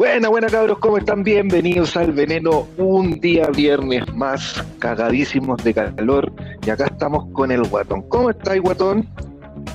[0.00, 1.22] Buena, buena cabros, ¿cómo están?
[1.22, 6.32] Bienvenidos al Veneno, un día viernes más, cagadísimos de calor,
[6.66, 8.08] y acá estamos con el guatón.
[8.08, 9.06] ¿Cómo estás, guatón?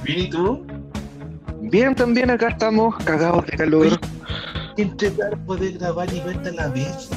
[0.04, 0.66] Bien, ¿y tú?
[1.62, 4.00] Bien, también acá estamos, cagados de calor.
[4.78, 7.12] Intentar poder grabar y verte a la vez.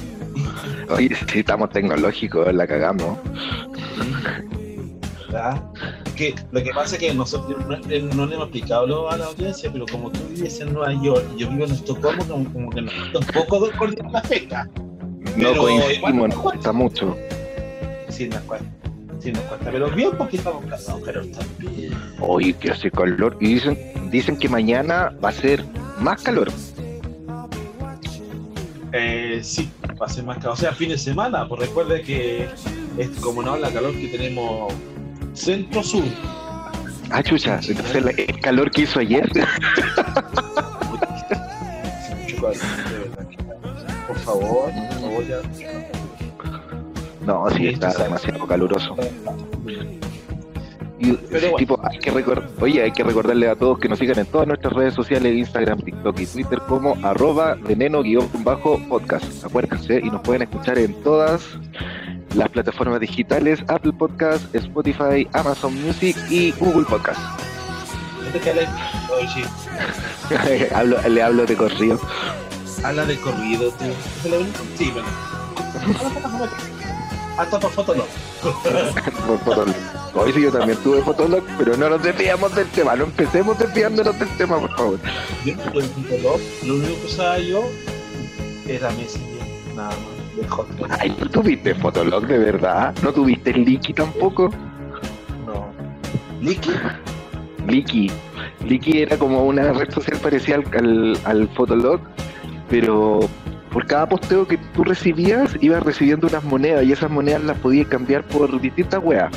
[0.90, 3.16] Oye, sí, estamos tecnológicos, la cagamos.
[5.28, 5.62] ¿verdad?
[6.18, 9.26] Que, lo que pasa es que nosotros no, eh, no le hemos explicado a la
[9.26, 12.70] audiencia, pero como tú vives en Nueva York y yo vivo en Estocolmo, como, como
[12.70, 14.68] que nos cuesta un poco coordinar la fecha.
[15.36, 17.16] No coincidimos, nos cuesta mucho.
[18.08, 18.66] Sí, nos cuesta.
[19.20, 19.70] Sí, nos cuesta.
[19.70, 21.22] Pero bien porque estamos casados, pero
[21.58, 21.94] bien.
[22.18, 23.36] Oye, que hace calor.
[23.40, 23.78] Y dicen,
[24.10, 25.64] dicen que mañana va a ser
[26.00, 26.50] más calor.
[28.92, 29.70] Eh, sí,
[30.02, 30.54] va a ser más calor.
[30.54, 32.48] O sea, fin de semana, pues recuerde que
[32.96, 34.74] es como no la calor que tenemos
[35.38, 36.04] centro-sur.
[37.10, 39.26] Ah, chucha, entonces el calor que hizo ayer.
[44.06, 45.40] Por favor, por favor, ya.
[47.24, 48.96] No, sí, está demasiado caluroso.
[51.00, 51.56] Y, Pero sí, bueno.
[51.58, 54.48] tipo, hay que recordar, oye, hay que recordarle a todos que nos sigan en todas
[54.48, 59.44] nuestras redes sociales, Instagram, TikTok y Twitter como arroba veneno-podcast.
[59.44, 61.42] Acuérdense, y nos pueden escuchar en todas
[62.34, 67.20] las plataformas digitales, Apple Podcast, Spotify, Amazon Music y Google Podcast.
[70.74, 71.98] Hablo, le hablo de corrido.
[72.84, 73.84] habla de corrido, tú.
[74.76, 75.08] Sí, bueno.
[77.38, 78.06] Hasta para Fotolog.
[78.42, 79.74] Por Fotolog.
[80.14, 84.18] Hoy sí yo también tuve Fotolog, pero no nos desviamos del tema, no empecemos desviándonos
[84.18, 84.98] del tema, por favor.
[85.44, 86.40] Yo tuve Fotolog.
[86.66, 87.62] Lo único que usaba yo
[88.66, 89.42] era Messenger,
[89.76, 90.18] nada más.
[90.36, 90.86] De.
[91.00, 92.94] Ay, ¿tú tuviste Fotolog de verdad?
[93.02, 94.50] ¿No tuviste Liki tampoco?
[95.46, 95.68] No.
[96.40, 96.72] ¿Liqui?
[97.66, 98.10] Liki.
[98.64, 102.00] Liki era como una red social parecida al, al, al Fotolog,
[102.68, 103.20] pero
[103.68, 107.86] por cada posteo que tú recibías, ibas recibiendo unas monedas y esas monedas las podías
[107.88, 109.30] cambiar por distintas weas.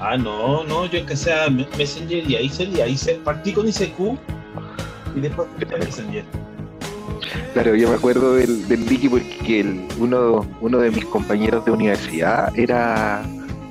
[0.00, 4.16] Ah, no, no, yo que sea Messenger y ahí sería, ahí se partí con ICQ
[5.16, 6.24] y después a Messenger.
[7.52, 11.72] Claro, yo me acuerdo del, del Liki porque el- uno, uno de mis compañeros de
[11.72, 13.22] universidad era,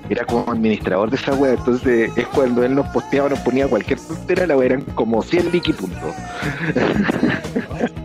[0.09, 3.99] era como administrador de esa wea, entonces es cuando él nos posteaba, nos ponía cualquier
[3.99, 6.13] tontera, la wea eran como 100 Liki puntos.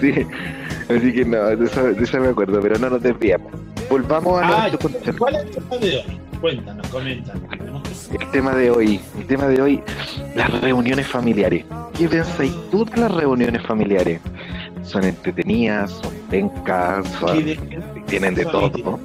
[0.00, 0.12] Sí,
[0.88, 3.52] así que no, de eso, de eso me acuerdo, pero no nos desviamos.
[3.90, 5.16] Volvamos a Ah, nuestro.
[5.18, 6.20] ¿cuál es el tema de hoy?
[6.40, 7.42] Cuéntanos, coméntanos.
[8.20, 9.82] El tema de hoy, el tema de hoy,
[10.36, 11.64] las reuniones familiares.
[11.96, 14.20] ¿Qué pensáis tú de las reuniones familiares?
[14.82, 15.90] ¿Son entretenidas?
[15.90, 17.06] ¿Son pencas?
[17.18, 17.58] Son- de-
[18.06, 19.00] tienen de todo, ¿no?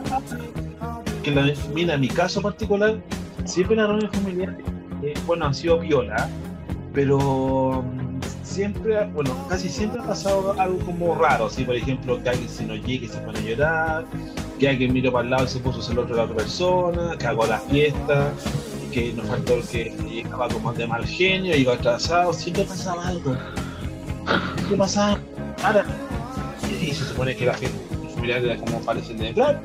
[1.23, 2.95] que la, mira, en mi caso particular,
[3.45, 4.55] siempre las reuniones familiares,
[5.01, 6.27] eh, bueno, han sido viola,
[6.93, 8.02] pero mm,
[8.43, 12.65] siempre, bueno, casi siempre ha pasado algo como raro, así por ejemplo, que alguien se
[12.65, 14.05] nos llegue y se pone a llorar,
[14.59, 17.27] que alguien miró para el lado y se puso celoso de la otra persona, que
[17.27, 18.31] hago la fiesta,
[18.91, 23.35] que nos faltó el que llegaba como de mal genio, iba atrasado, siempre pasaba algo.
[24.69, 25.17] ¿Qué pasaba?
[25.63, 25.85] Ahora,
[26.81, 27.75] y se supone que la gente
[28.13, 29.59] familiar era como parece de plan,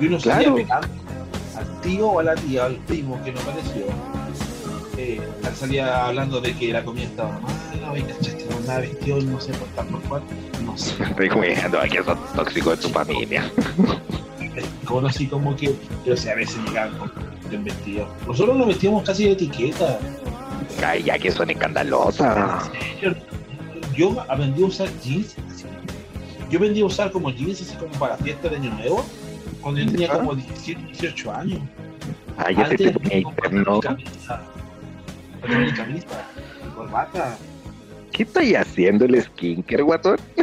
[0.00, 0.54] y uno salía Claro.
[0.56, 0.88] pegando
[1.56, 3.86] al tío o a la tía, al primo que no pareció.
[5.02, 5.20] Eh,
[5.52, 9.52] salía hablando de que la comida estaba mala, oye, cachaste, no andaba vestido, no sé
[9.52, 10.22] por tal por cual,
[10.64, 10.94] no sé.
[11.02, 13.50] Estoy jugando a que son tóxicos de tu familia.
[14.84, 15.74] Como así como que,
[16.04, 17.10] pero si a veces llegaban con
[17.50, 18.08] bien vestidos.
[18.28, 19.98] Nosotros nos vestíamos casi de etiqueta.
[20.86, 22.70] Ay, ya que son escandalosas.
[23.00, 23.10] Yo,
[23.96, 25.34] yo aprendí a usar jeans.
[26.48, 29.04] Yo aprendí a usar como jeans así como para fiesta de año nuevo.
[29.60, 30.18] Cuando yo tenía ¿Ah?
[30.18, 31.60] como 17, 18 años.
[32.36, 33.80] Ay, ya se te ponía con interno.
[33.80, 34.42] camisa,
[35.42, 36.28] con mi camisa,
[36.74, 37.36] corbata.
[38.12, 40.18] ¿Qué estáis haciendo el skinker, guatón?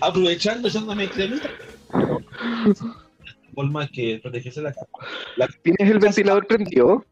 [0.00, 1.48] Aprovechando, echándome cremita.
[3.54, 4.98] Por más que protegerse la capa.
[5.36, 7.04] La- ¿Tienes el ventilador prendido?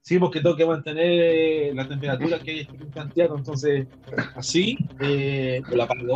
[0.00, 3.86] Sí, porque tengo que mantener eh, la temperatura que hay en Santiago, entonces
[4.34, 5.62] así, eh,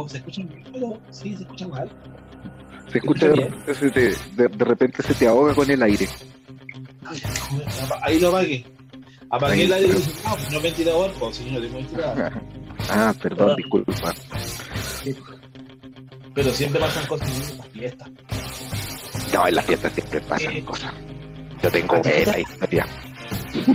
[0.08, 1.88] se escucha mal, pero sí, se escucha mal.
[2.90, 6.08] Se escucha de repente se te ahoga con el aire.
[8.02, 8.64] Ahí lo apagué.
[9.30, 10.10] Apagué el aire dije,
[10.52, 12.32] no, ventilador, pues si no tengo ventilador.
[12.90, 14.14] Ah, perdón, disculpa.
[16.34, 18.08] Pero siempre pasan cosas en las fiestas.
[19.32, 20.64] No, en las fiestas siempre pasan Eh.
[20.64, 20.92] cosas.
[21.62, 22.86] Yo tengo buena historia.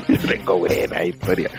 [0.07, 1.50] Yo tengo buena historia.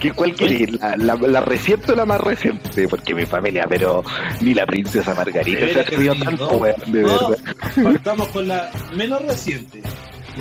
[0.00, 0.72] ¿Qué, ¿Cuál querés?
[0.80, 2.88] ¿La, la, la reciente o la más reciente?
[2.88, 4.02] Porque mi familia, pero
[4.40, 6.56] ni la princesa Margarita se atrevió sí, tanto, ¿no?
[6.58, 7.08] weón, de No.
[7.30, 7.38] verdad.
[7.84, 9.80] Partamos con la menos reciente.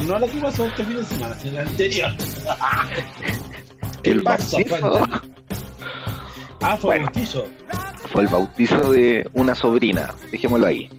[0.06, 2.12] No la que pasó este fin de semana, sino la anterior.
[4.04, 5.08] el bautizo.
[6.62, 7.46] Ah, fue el bautizo.
[8.12, 10.90] Fue el bautizo de una sobrina, dejémoslo ahí.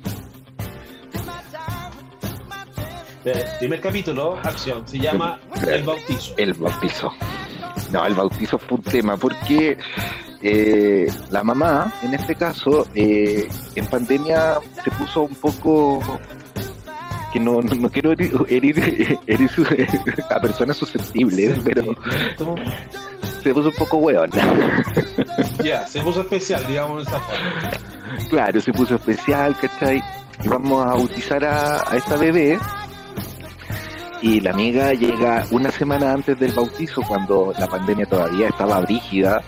[3.59, 6.35] primer capítulo, acción, se llama El bautizo.
[6.37, 7.12] El bautizo.
[7.93, 9.77] No, el bautizo fue un tema porque
[10.43, 16.00] eh, la mamá, en este caso, eh, en pandemia se puso un poco
[17.33, 18.13] que no, no, quiero
[18.49, 19.19] herir,
[20.31, 21.95] a personas susceptibles, pero
[23.43, 24.31] se puso un poco weón.
[25.63, 27.71] Ya, se puso especial, digamos de esa forma.
[28.31, 30.03] Claro, se puso especial, ¿cachai?
[30.43, 32.59] Y vamos a bautizar a, a esta bebé
[34.21, 39.43] y la amiga llega una semana antes del bautizo, cuando la pandemia todavía estaba brígida,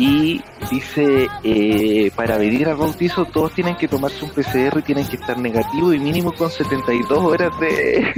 [0.00, 5.06] y dice, eh, para venir al bautizo todos tienen que tomarse un PCR y tienen
[5.06, 8.10] que estar negativo y mínimo con 72 horas de...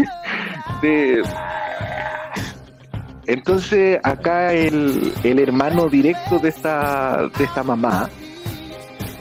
[0.81, 1.23] de...
[3.27, 8.09] Entonces acá el, el hermano directo de esta, de esta mamá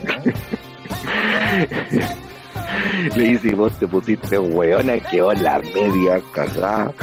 [3.15, 6.93] Le dice, vos te pusiste weona, quedó la media cagada.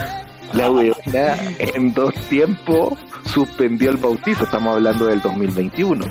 [0.53, 4.45] La weona en dos tiempos suspendió el bautizo.
[4.45, 6.07] Estamos hablando del 2021.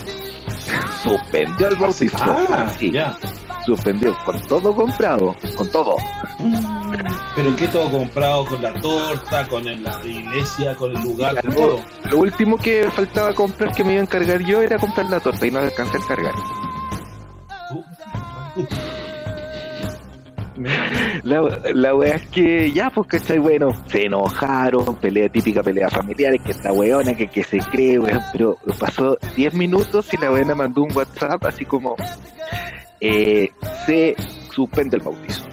[1.04, 2.18] Suspendió el bautizo.
[2.20, 2.92] Ah, sí.
[2.92, 3.18] ya.
[3.66, 5.98] Suspendió con todo comprado, con todo.
[7.36, 8.46] Pero ¿qué todo comprado?
[8.46, 11.80] Con la torta, con la iglesia, con el lugar, con todo.
[12.10, 15.46] Lo último que faltaba comprar que me iba a encargar yo era comprar la torta
[15.46, 16.34] y no alcancé a encargar.
[21.28, 21.42] La,
[21.74, 23.38] la wea es que ya, pues, ¿cachai?
[23.38, 28.22] Bueno, se enojaron, pelea típica pelea familiar, que esta weona, que, que se cree, weón,
[28.32, 31.98] pero pasó 10 minutos y la weona mandó un WhatsApp así como,
[33.02, 33.50] eh,
[33.86, 34.16] se
[34.52, 35.44] suspende el bautizo.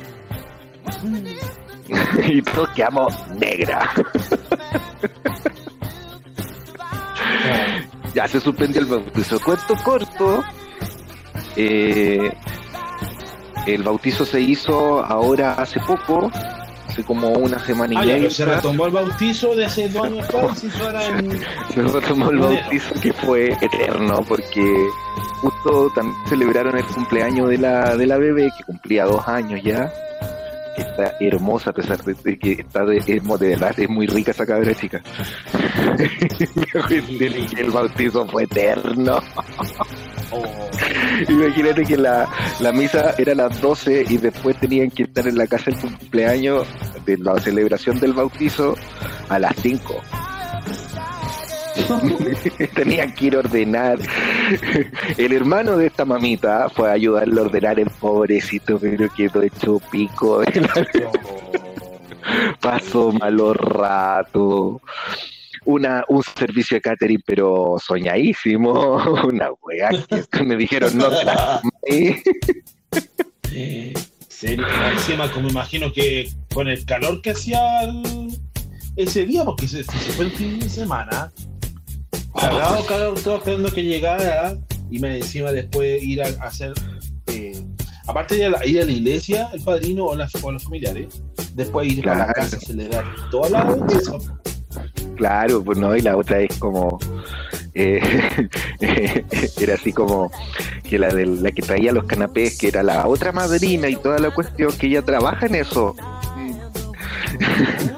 [2.29, 3.91] y todos quedamos negra.
[8.15, 9.41] ya se suspendió el bautizo.
[9.41, 10.45] Cuento corto,
[11.57, 12.31] eh,
[13.67, 16.31] el bautizo se hizo ahora hace poco,
[16.89, 18.31] hace como una semana y Ah, media.
[18.31, 21.41] se retomó el bautizo de hace dos años atrás, se hizo ahora en...
[21.75, 24.63] Se retomó el bautizo que fue eterno porque
[25.41, 29.93] justo también celebraron el cumpleaños de la, de la bebé que cumplía dos años ya.
[30.77, 34.45] que Está hermosa a pesar de que está de, de verdad, es muy rica esa
[34.47, 35.01] cabra chica.
[37.57, 39.21] el bautizo fue eterno.
[41.29, 42.29] Imagínate que la,
[42.61, 45.81] la misa era a las 12 y después tenían que estar en la casa del
[45.81, 46.67] cumpleaños
[47.05, 48.75] de la celebración del bautizo
[49.29, 50.03] a las 5.
[52.75, 53.99] tenían que ir a ordenar.
[55.17, 59.81] El hermano de esta mamita fue a ayudarle a ordenar el pobrecito, pero quedó hecho
[59.91, 60.43] pico.
[62.61, 64.81] Pasó malos ratos.
[65.67, 68.73] Una, un servicio de catering, pero soñadísimo.
[69.25, 69.91] Una wea
[70.31, 72.23] que me dijeron, no te la comáis".
[74.29, 78.39] serio, encima como imagino que con el calor que hacía el-
[78.97, 81.33] ese día, porque se, se fue el fin de semana,
[82.35, 84.57] cagado calor, todo esperando que llegara,
[84.91, 86.73] y me encima después ir a, a hacer,
[87.27, 87.61] eh,
[88.07, 90.63] aparte de ir a, la, ir a la iglesia, el padrino o, las, o los
[90.65, 91.23] familiares,
[91.55, 92.33] después ir a la Claro.
[92.35, 94.19] casa a celebrar toda la bautizo.
[95.17, 96.99] Claro, pues no, y la otra es como.
[97.75, 98.01] eh,
[99.61, 100.31] era así como
[100.89, 104.19] que la de la que traía los canapés, que era la otra madrina y toda
[104.19, 105.95] la cuestión, que ella trabaja en eso.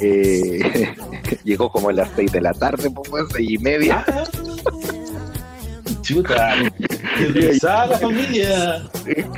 [0.00, 0.94] Eh,
[1.44, 4.04] llegó como a las seis de la tarde, pues, seis y media.
[6.06, 6.54] Chuta,
[7.62, 8.82] la familia.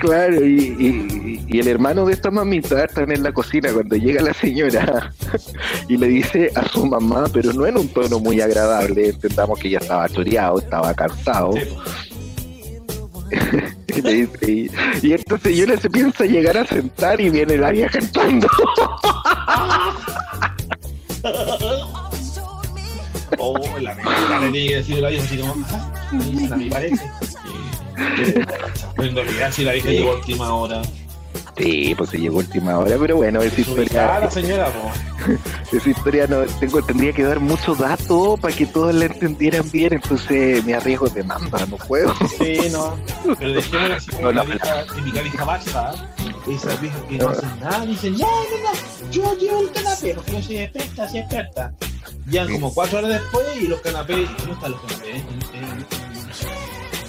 [0.01, 4.21] Claro, y, y- y el hermano de esta mamita están en la cocina cuando llega
[4.23, 5.13] la señora
[5.89, 9.71] y le dice a su mamá, pero no en un tono muy agradable, entendamos que
[9.71, 11.53] ya estaba choreado, estaba cansado.
[13.97, 14.71] Y, le dice, y,
[15.09, 18.47] y esta señora se piensa llegar a sentar y viene la vieja entrando.
[23.39, 27.11] Oh, la verdad le tiene que decir la vieja así como, ah, a mí parece.
[28.99, 30.83] En realidad si la vieja llegó a última hora.
[31.57, 34.93] Sí, pues se llegó última hora, pero bueno, esa historia, la señora, po.
[35.77, 39.95] esa historia no tengo, tendría que dar mucho dato para que todos la entendieran bien,
[39.95, 42.15] entonces me arriesgo de manda, no puedo.
[42.39, 42.97] Sí, no.
[43.41, 44.51] Pero dejémosla así como No, la no.
[44.51, 45.93] vieja, típica vieja bacha.
[46.49, 50.33] Esas viejas que no hacen nada, dicen, no, no, no, yo llevo el canapé, porque
[50.33, 51.73] yo soy experta, soy experta.
[52.31, 55.23] Llegan como cuatro horas después y los canapés, ¿cómo están los canapés?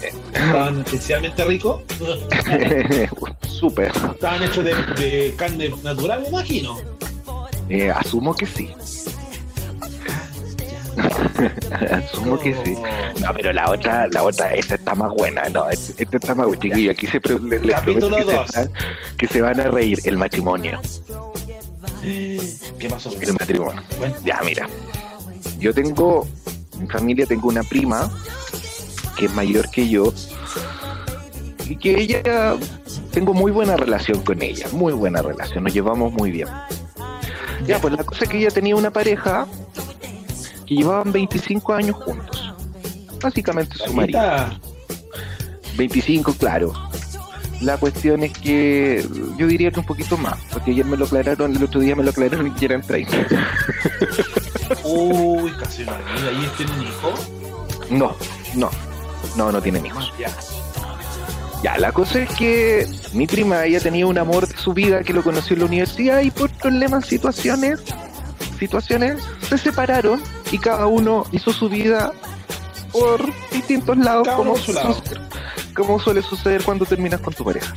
[0.01, 1.81] Eh, Estaban especialmente ricos.
[3.47, 3.91] Súper.
[4.13, 6.77] Estaban hechos de, de carne natural, me imagino.
[7.69, 8.69] Eh, asumo que sí.
[11.91, 12.75] Asumo que sí.
[13.21, 15.47] No, pero la otra, la otra, esta está más buena.
[15.49, 16.91] No, esta está más buena, chiquillo.
[16.91, 18.47] Aquí se les Capítulo prometo que dos.
[18.49, 18.69] se,
[19.17, 19.99] que se van a reír.
[20.05, 20.79] El matrimonio.
[22.01, 23.11] ¿Qué pasó?
[23.19, 23.81] El matrimonio.
[23.97, 24.67] Bueno, Ya, mira.
[25.59, 26.27] Yo tengo,
[26.73, 28.09] en mi familia tengo una prima
[29.17, 30.13] que es mayor que yo
[31.69, 32.55] y que ella,
[33.11, 36.47] tengo muy buena relación con ella, muy buena relación, nos llevamos muy bien.
[37.67, 39.45] Ya, pues la cosa es que ella tenía una pareja
[40.65, 42.53] que llevaban 25 años juntos.
[43.21, 44.19] Básicamente su marido.
[44.19, 44.59] Ahorita,
[45.77, 46.73] 25, claro.
[47.61, 49.05] La cuestión es que
[49.37, 52.03] yo diría que un poquito más, porque ayer me lo aclararon, el otro día me
[52.03, 53.11] lo aclararon y eran 30.
[54.89, 55.93] Uy, casi vida.
[56.31, 57.13] ¿Y tiene un hijo?
[57.89, 58.15] No,
[58.55, 58.69] no,
[59.35, 60.11] no, no tienen hijos.
[60.17, 60.29] Ya.
[61.63, 65.13] Ya, la cosa es que mi prima, ella tenía un amor de su vida que
[65.13, 67.81] lo conoció en la universidad y por problemas, situaciones,
[68.57, 72.13] situaciones, se separaron y cada uno hizo su vida
[72.93, 74.95] por distintos lados, como, su lado.
[75.75, 77.75] como suele suceder cuando terminas con tu pareja.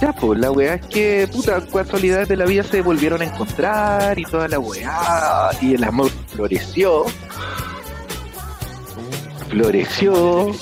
[0.00, 4.18] Ya, pues la weá es que, puta, casualidades de la vida se volvieron a encontrar
[4.18, 7.06] y toda la weá, y el amor floreció,
[9.48, 10.52] floreció.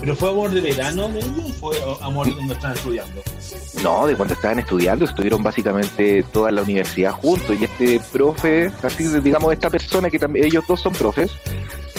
[0.00, 3.20] ¿Pero fue amor de verano de ellos o fue amor cuando estaban estudiando?
[3.82, 9.04] No, de cuando estaban estudiando, estuvieron básicamente toda la universidad juntos y este profe, así
[9.20, 11.32] digamos, esta persona que también, ellos dos son profes,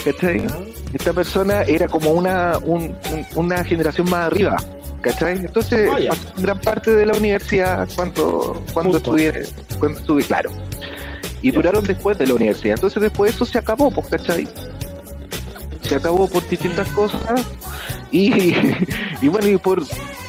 [0.04, 0.48] ¿cachai?
[0.94, 4.56] Esta persona era como una, un- un- una generación más arriba,
[5.02, 5.38] ¿cachai?
[5.38, 9.44] Entonces, Ah, gran parte de la universidad cuando, cuando estudié,
[9.80, 10.52] cuando estuve, claro.
[11.42, 14.48] Y duraron después de la universidad, entonces después eso se acabó, pues, ¿cachai?
[15.82, 17.46] Se acabó por distintas cosas
[18.12, 18.54] y,
[19.22, 19.84] y bueno, y por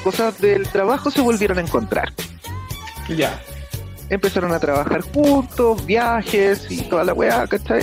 [0.04, 2.12] cosas del trabajo se volvieron a encontrar.
[3.16, 3.40] Ya.
[4.08, 7.82] Empezaron a trabajar juntos, viajes y toda la weá, ¿cachai?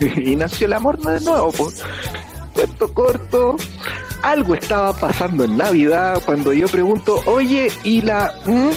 [0.24, 1.82] y nació el amor de nuevo, pues.
[2.58, 3.56] Cuento corto.
[4.22, 8.34] Algo estaba pasando en Navidad cuando yo pregunto, oye, ¿y la...
[8.46, 8.70] mm?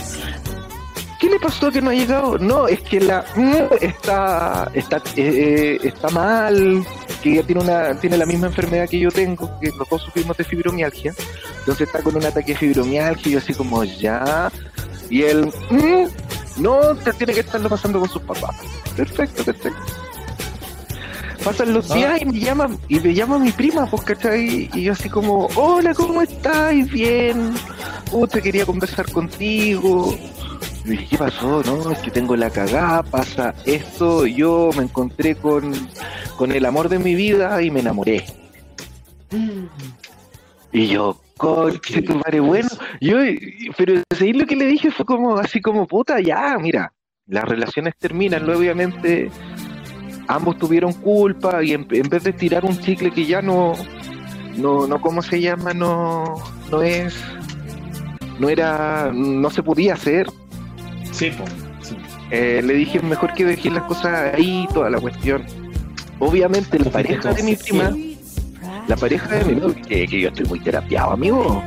[1.19, 2.37] ¿Qué le pasó que no ha llegado?
[2.37, 6.85] No, es que la mm, está está eh, eh, está mal,
[7.23, 10.43] que ella tiene una tiene la misma enfermedad que yo tengo, que los sufrimos de
[10.43, 11.13] fibromialgia.
[11.59, 14.51] Entonces está con un ataque de fibromialgia y yo así como ya.
[15.09, 18.55] Y él, "Mm, no, te tiene que estarlo pasando con sus papás.
[18.95, 19.79] Perfecto, perfecto.
[21.43, 21.95] Pasan los Ah.
[21.95, 24.69] días y me llaman, y me llama mi prima, pues, ¿cachai?
[24.73, 26.89] Y yo así como, hola, ¿cómo estáis?
[26.91, 27.53] Bien.
[28.11, 30.15] Uh, te quería conversar contigo.
[30.85, 31.63] Y dije, ¿qué pasó?
[31.63, 35.73] No, es que tengo la cagada, pasa esto, yo me encontré con,
[36.37, 38.23] con el amor de mi vida y me enamoré.
[40.71, 42.69] Y yo, coche, tu madre, bueno,
[42.99, 43.17] yo,
[43.77, 46.93] pero seguir lo que le dije fue como, así como, puta, ya, mira,
[47.27, 49.29] las relaciones terminan, obviamente,
[50.35, 53.73] ambos tuvieron culpa y en, en vez de tirar un chicle que ya no,
[54.57, 55.73] no, no, ¿cómo se llama?
[55.73, 56.35] No,
[56.71, 57.15] no es,
[58.39, 60.27] no era, no se podía hacer,
[61.11, 61.43] Sí, po.
[61.81, 61.95] Sí.
[62.31, 65.43] eh, le dije mejor que dejé las cosas ahí, toda la cuestión.
[66.19, 67.91] Obviamente la pareja de mi prima,
[68.87, 71.63] la pareja de mi prima, que, que yo estoy muy terapiado, amigo.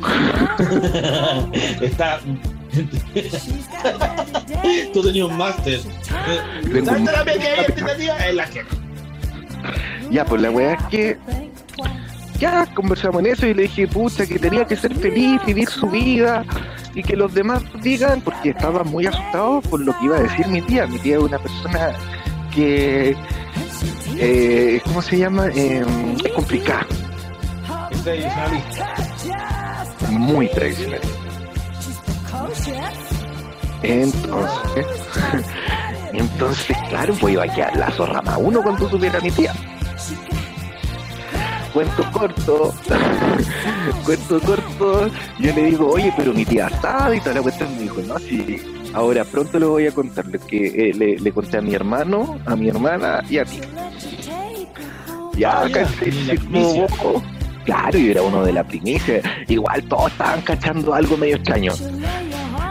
[1.83, 2.21] Está.
[4.93, 5.81] Tú tenías un máster.
[10.11, 11.19] Ya, pues la weá es que
[12.39, 15.89] ya conversamos en eso y le dije, pucha, que tenía que ser feliz, vivir su
[15.89, 16.45] vida
[16.95, 20.47] y que los demás digan, porque estaba muy asustado por lo que iba a decir
[20.49, 20.87] mi tía.
[20.87, 21.93] Mi tía es una persona
[22.55, 23.17] que,
[24.17, 25.49] eh, ¿cómo se llama?
[25.55, 25.85] Eh,
[26.25, 26.87] es complicada,
[27.91, 28.95] Es tradicionalista.
[30.11, 31.01] muy tradicional.
[33.83, 34.87] Entonces,
[36.13, 39.53] entonces, claro, pues iba a quedar la zorra más uno cuando supiera mi tía.
[41.73, 42.73] Cuento corto,
[44.05, 45.09] cuento corto,
[45.41, 48.17] yo le digo, oye, pero mi tía sabe y toda la cuestión me dijo, no,
[48.21, 48.61] sí,
[48.93, 52.39] ahora pronto le voy a contar lo que eh, le, le conté a mi hermano,
[52.47, 53.61] a mi hermana y a ti.
[55.37, 56.11] Ya, Ah, casi,
[57.65, 59.23] Claro, yo era uno de la primicia.
[59.49, 61.73] Igual todos estaban cachando algo medio extraño.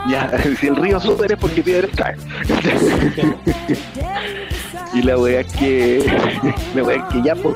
[0.09, 0.29] Ya,
[0.59, 2.15] si el río sube es porque piedra cae.
[4.93, 6.03] y la wea es que.
[6.75, 7.55] La wea es que ya, pues.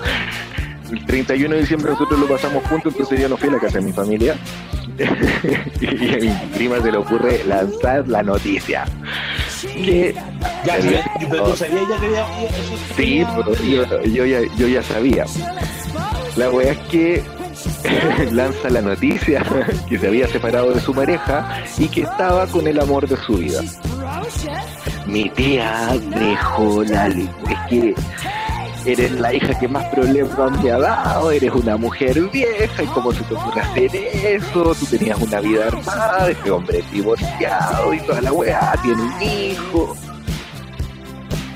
[0.92, 3.80] El 31 de diciembre nosotros lo pasamos juntos, entonces yo no fui a la casa
[3.80, 4.36] de mi familia.
[5.82, 8.86] y a mi prima se le ocurre lanzar la noticia.
[9.62, 10.16] Que.
[10.66, 12.25] Ya, ya que había.
[12.48, 15.25] eso Sí, pero yo, yo ya, yo ya sabía.
[16.38, 17.24] La wea es que
[18.32, 19.44] lanza la noticia
[19.88, 23.38] que se había separado de su pareja y que estaba con el amor de su
[23.38, 23.62] vida.
[25.06, 27.08] Mi tía dejó la...
[27.08, 27.96] Es que
[28.86, 33.12] eres la hija que más problemas me ha dado, eres una mujer vieja, y cómo
[33.12, 38.00] se te ocurre hacer eso, tú tenías una vida armada, este hombre es divorciado y
[38.02, 39.96] toda la weá, tiene un hijo.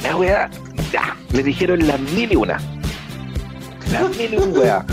[0.04, 0.50] La weá,
[0.92, 2.60] ya, le dijeron las mil y una.
[3.92, 4.86] Las mil y una weá.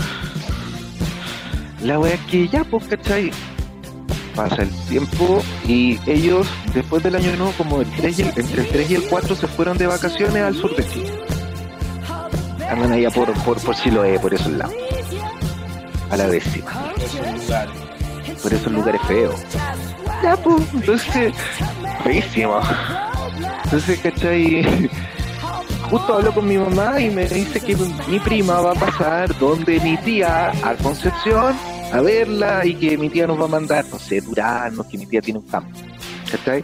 [1.81, 3.31] La weá que ya, pues, ¿cachai?
[4.35, 8.61] Pasa el tiempo y ellos, después del año nuevo, como el 3 y el, entre
[8.61, 11.11] el 3 y el 4, se fueron de vacaciones al sur de Chile.
[12.69, 14.75] Andan allá por, por, por Chiloé, por esos lados.
[16.09, 16.93] A la décima.
[18.41, 19.35] Por esos lugares feos.
[20.21, 21.33] Ya, pues, entonces,
[22.03, 22.59] feísimo.
[23.65, 24.89] Entonces, ¿cachai?
[25.89, 27.75] Justo hablo con mi mamá y me dice que
[28.07, 31.55] mi prima va a pasar donde mi tía, a Concepción,
[31.91, 35.07] a verla y que mi tía nos va a mandar, no sé, duranos, que mi
[35.07, 35.75] tía tiene un campo.
[36.29, 36.63] ¿Cachai?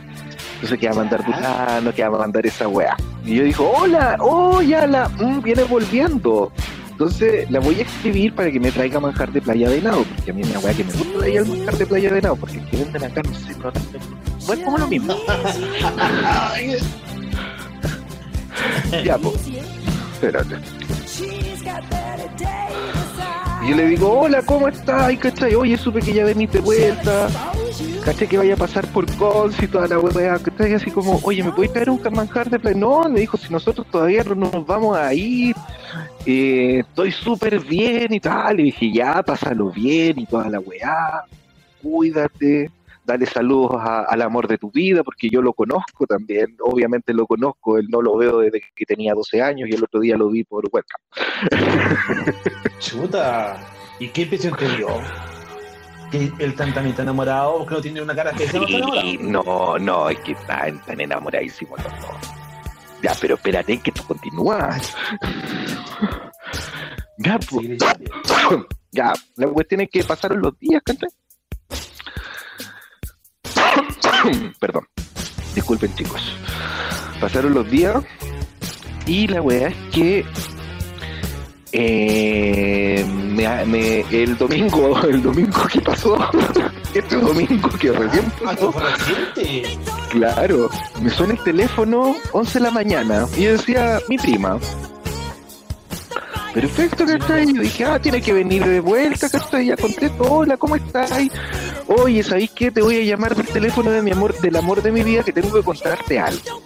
[0.55, 2.96] Entonces que va a mandar duranos, que va a mandar esa weá.
[3.25, 6.51] Y yo digo, hola, oh, la, mm, viene volviendo.
[6.91, 10.29] Entonces la voy a escribir para que me traiga manjar de playa de helado, porque
[10.29, 12.65] a mí me weá que me gusta el manjar de playa de helado, porque el
[12.70, 13.72] que venden acá no sé, no,
[14.55, 15.15] no como lo mismo.
[19.04, 19.36] ya, pues.
[20.14, 20.56] Espérate.
[23.64, 25.12] Y yo le digo, hola, ¿cómo estás?
[25.12, 27.28] Y cachai, oye, supe que ya veniste de vuelta.
[28.04, 30.38] Caché que vaya a pasar por Cons y toda la weá.
[30.38, 32.76] Cachai, así como, oye, ¿me podéis traer un manjar de play?
[32.76, 35.56] No, me dijo, si nosotros todavía no nos vamos a ir,
[36.26, 38.60] eh, estoy súper bien y tal.
[38.60, 41.24] Y dije, ya, pásalo bien y toda la weá.
[41.82, 42.70] Cuídate
[43.06, 47.26] dale saludos a- al amor de tu vida, porque yo lo conozco también, obviamente lo
[47.28, 50.30] conozco, él no lo veo desde que tenía 12 años y el otro día lo
[50.30, 51.02] vi por webcam.
[52.80, 53.58] Chuta.
[54.00, 54.88] ¿Y qué impresión te dio?
[56.12, 58.66] Que él tan tan está enamorado, que no tiene una cara especial.
[59.02, 62.32] Sí, no, no, es que están tan enamoradísimos los dos.
[63.02, 64.96] Ya, pero espérate que tú continúas.
[67.18, 67.78] Ya, pues, Sí,
[68.92, 71.08] ya, la cuestión es que pasaron los días, ¿cachai?
[74.60, 74.86] Perdón,
[75.54, 76.22] disculpen chicos.
[77.20, 78.04] Pasaron los días
[79.06, 80.25] y la weá es que
[81.72, 86.18] eh, me- me- el domingo, el domingo que pasó,
[86.94, 88.74] este domingo que recién Ah, pasó.
[90.10, 90.70] Claro,
[91.01, 94.58] me suena el teléfono 11 de la mañana y yo decía, mi prima.
[96.55, 97.53] Perfecto, ¿cachai?
[97.53, 99.65] Yo dije, ah, tiene que venir de vuelta, ¿cachai?
[99.65, 101.11] Ya contesto, hola, ¿cómo estás?
[101.87, 102.72] Oye, ¿sabéis qué?
[102.72, 105.33] Te voy a llamar del teléfono de mi amor, del amor de mi vida, que
[105.33, 106.61] tengo que contarte algo.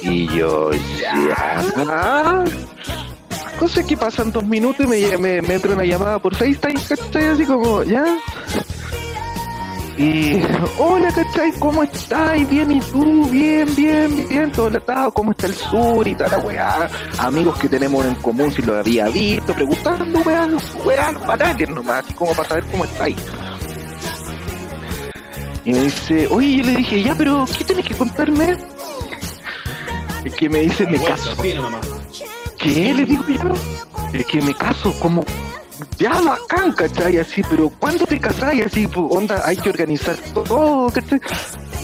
[0.00, 2.44] Y yo, ya.
[3.58, 7.26] Cosa que pasan dos minutos y me, me, me entra una llamada por FaceTime, ¿cachai?
[7.26, 8.06] Así como, ya.
[10.00, 10.40] Y,
[10.78, 11.52] hola, ¿cachai?
[11.58, 12.48] ¿Cómo estás?
[12.48, 13.28] Bien, ¿y tú?
[13.28, 16.88] Bien, bien, bien, todo latado, ¿cómo está el sur y tal, weá?
[17.18, 20.48] Amigos que tenemos en común, si lo había visto, preguntando, weá,
[20.86, 23.16] weá, banales nomás, así como para saber cómo estáis.
[25.66, 28.56] Y me dice, oye, yo le dije, ya, pero, ¿qué tienes que contarme?
[30.24, 31.36] Es que me dice, me caso.
[32.58, 32.94] ¿Qué?
[32.94, 33.52] Le digo yo.
[34.14, 35.26] Es que me caso, como.
[35.98, 37.18] Ya bacán, ¿cachai?
[37.18, 38.54] Así, pero ¿cuándo te casás?
[38.54, 41.20] Y así, pues, onda, hay que organizar todo, ¿cachai?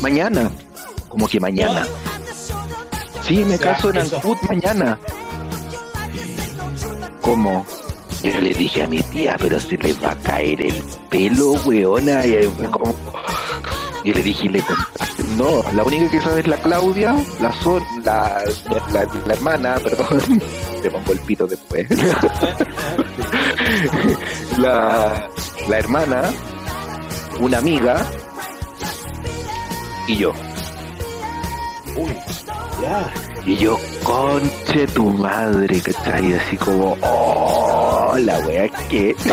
[0.01, 0.51] Mañana.
[1.09, 1.87] Como que mañana.
[3.27, 4.99] Sí, me caso en eso- Ancud mañana.
[7.21, 7.67] ¿Cómo?
[8.23, 12.25] Yo le dije a mi tía, pero se le va a caer el pelo, weona.
[12.27, 12.95] Y como-
[14.05, 15.25] y le dije, y le contaste.
[15.37, 18.43] No, la única que sabe es la Claudia, la Sol, la,
[18.93, 20.41] la, la hermana, perdón.
[20.83, 21.87] Te pongo el pito después.
[24.59, 25.29] la,
[25.69, 26.23] la hermana,
[27.41, 28.07] una amiga
[30.07, 30.33] y yo.
[31.97, 32.17] Uy,
[32.83, 33.13] ya.
[33.45, 36.35] Y yo, conche tu madre, ¿cachai?
[36.35, 39.15] Así como, oh, la wea que.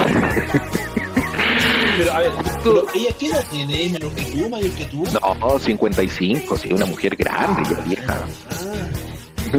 [1.97, 2.32] Pero a ver,
[2.63, 5.03] pero ella qué edad tiene, menor que tú, mayor que tú.
[5.13, 8.17] No, 55, sí, una mujer grande, ya vieja.
[8.49, 9.03] Ah,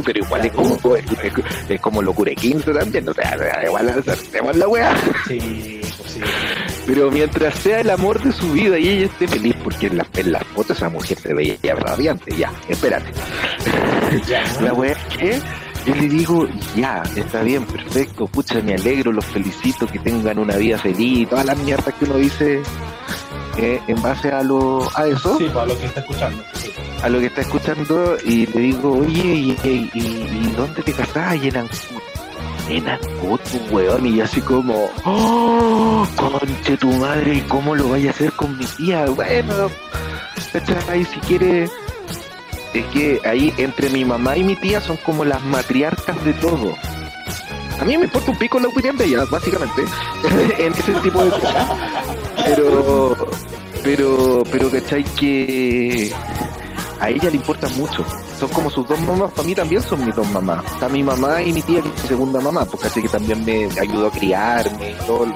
[0.05, 1.05] Pero igual es como, es,
[1.69, 4.97] es como locura de 15 también, o sea, igual la wea.
[5.27, 6.21] sí, pues sí.
[6.87, 10.07] Pero mientras sea el amor de su vida y ella esté feliz, porque en, la,
[10.17, 13.11] en las fotos esa mujer se veía radiante, ya, espérate.
[14.27, 14.45] Ya.
[14.61, 15.41] La es que
[15.87, 20.57] yo le digo, ya, está bien, perfecto, pucha, me alegro, los felicito, que tengan una
[20.57, 22.63] vida feliz, todas las mierdas que uno dice
[23.57, 26.43] eh, en base a lo a eso, Sí, para lo que está escuchando.
[26.55, 26.73] Sí.
[27.03, 31.37] a lo que está escuchando, y le digo, oye, ¿y, y, dónde te casás?
[31.37, 32.03] Y en Ancud.
[32.69, 38.11] En Ancud, tu weón, y así como, oh, conche tu madre, ¿y cómo lo vaya
[38.11, 39.07] a hacer con mi tía?
[39.07, 39.71] Bueno,
[40.53, 41.05] ¿cachai?
[41.05, 41.69] si quiere
[42.75, 46.75] es que ahí entre mi mamá y mi tía son como las matriarcas de todo.
[47.81, 49.85] A mí me importa un pico la opinión de ellas, básicamente,
[50.59, 51.67] en ese tipo de cosas.
[52.45, 53.17] Pero,
[53.83, 55.05] pero, pero, ¿cachai?
[55.05, 56.13] Que
[57.01, 58.05] a ella le importa mucho.
[58.39, 60.65] Son como sus dos mamás, para mí también son mis dos mamás.
[60.65, 63.45] Está mi mamá y mi tía, que es mi segunda mamá, porque así que también
[63.45, 65.27] me ayudó a criarme y todo.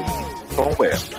[0.55, 1.11] Son weas.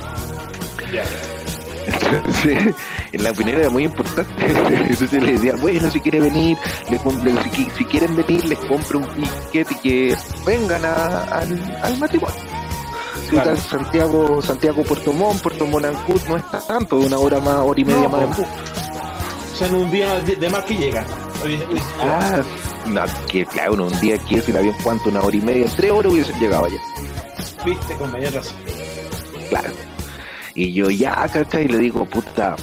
[1.93, 2.75] Entonces,
[3.12, 4.32] en la opinión era muy importante.
[4.89, 6.58] Entonces le decía, bueno, si quiere venir,
[6.89, 9.08] les compro, si, si, quieren venir, les compro un
[9.52, 12.36] ticket y que vengan a, al, al matrimonio.
[13.30, 13.56] Claro.
[13.58, 18.04] Santiago, Santiago Puerto Montt, Puerto Monancut no está tanto, una hora más, hora y media
[18.04, 18.47] no, más en bus.
[19.54, 21.06] O sea, en un día de, de más que llega.
[22.02, 22.41] Ah,
[22.88, 25.91] no, que claro, un día aquí si el avión cuánto, una hora y media, tres
[25.91, 26.80] horas hubiesen llegado allá.
[27.63, 28.56] Viste, con mayor razón.
[29.49, 29.69] Claro.
[30.59, 31.63] Y yo ya, ¿cachai?
[31.63, 32.57] Y le digo, puta,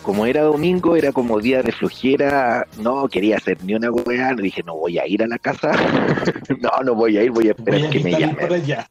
[0.00, 4.44] como era domingo, era como día de flojera, no quería hacer ni una weá, le
[4.44, 5.72] dije, no voy a ir a la casa,
[6.62, 8.86] no, no voy a ir, voy a esperar voy a que me llame.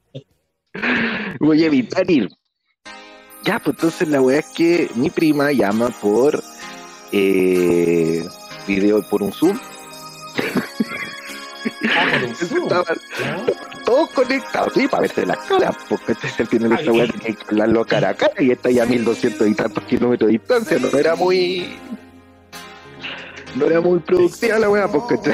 [1.40, 2.30] Voy a evitar ir.
[3.44, 6.44] Ya, pues entonces la weá es que mi prima llama por
[7.12, 8.24] eh,
[8.68, 9.58] video, por un Zoom.
[11.90, 13.77] Ah, por un Zoom.
[13.88, 18.10] Todos conectados, sí, para verse las caras, porque este tiene esta weá que hablarlo cara
[18.10, 21.78] a cara y está ya a 1200 y tantos kilómetros de distancia, no era muy.
[23.56, 25.16] No era muy productiva la weá, porque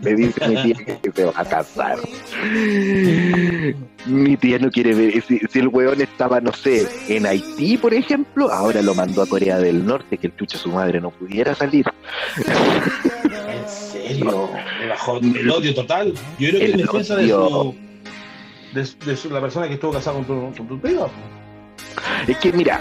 [0.00, 1.98] me dice mi tía que se va a casar.
[4.06, 5.20] Mi tía no quiere ver.
[5.24, 9.26] Si, si, el weón estaba, no sé, en Haití, por ejemplo, ahora lo mandó a
[9.26, 11.84] Corea del Norte, que el chucho su madre no pudiera salir.
[14.14, 16.14] Me bajó el odio total.
[16.38, 17.74] Yo creo que en defensa de su,
[18.74, 21.10] de, de su, la persona que estuvo casada con tu, con tu tío.
[22.26, 22.80] Es que mira,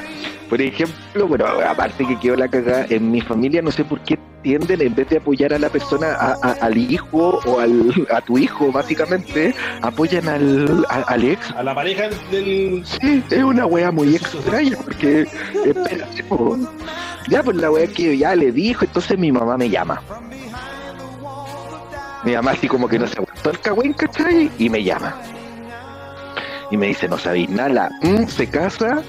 [0.49, 4.17] por ejemplo, bueno, aparte que quedó la cagada, en mi familia no sé por qué
[4.43, 8.21] tienden, en vez de apoyar a la persona, a, a, al hijo o al, a
[8.21, 11.51] tu hijo, básicamente, apoyan al, a, al ex.
[11.51, 12.83] A la pareja del.
[12.85, 15.21] Sí, es una wea muy extraña, porque,
[15.65, 16.57] espérate, po.
[17.27, 20.01] ya pues la wea que ya le dijo, entonces mi mamá me llama.
[22.25, 24.51] Mi mamá así como que no se aguantó el cagüín, ¿cachai?
[24.57, 25.15] Y me llama.
[26.71, 29.03] Y me dice, no sabéis nada, mm, se casa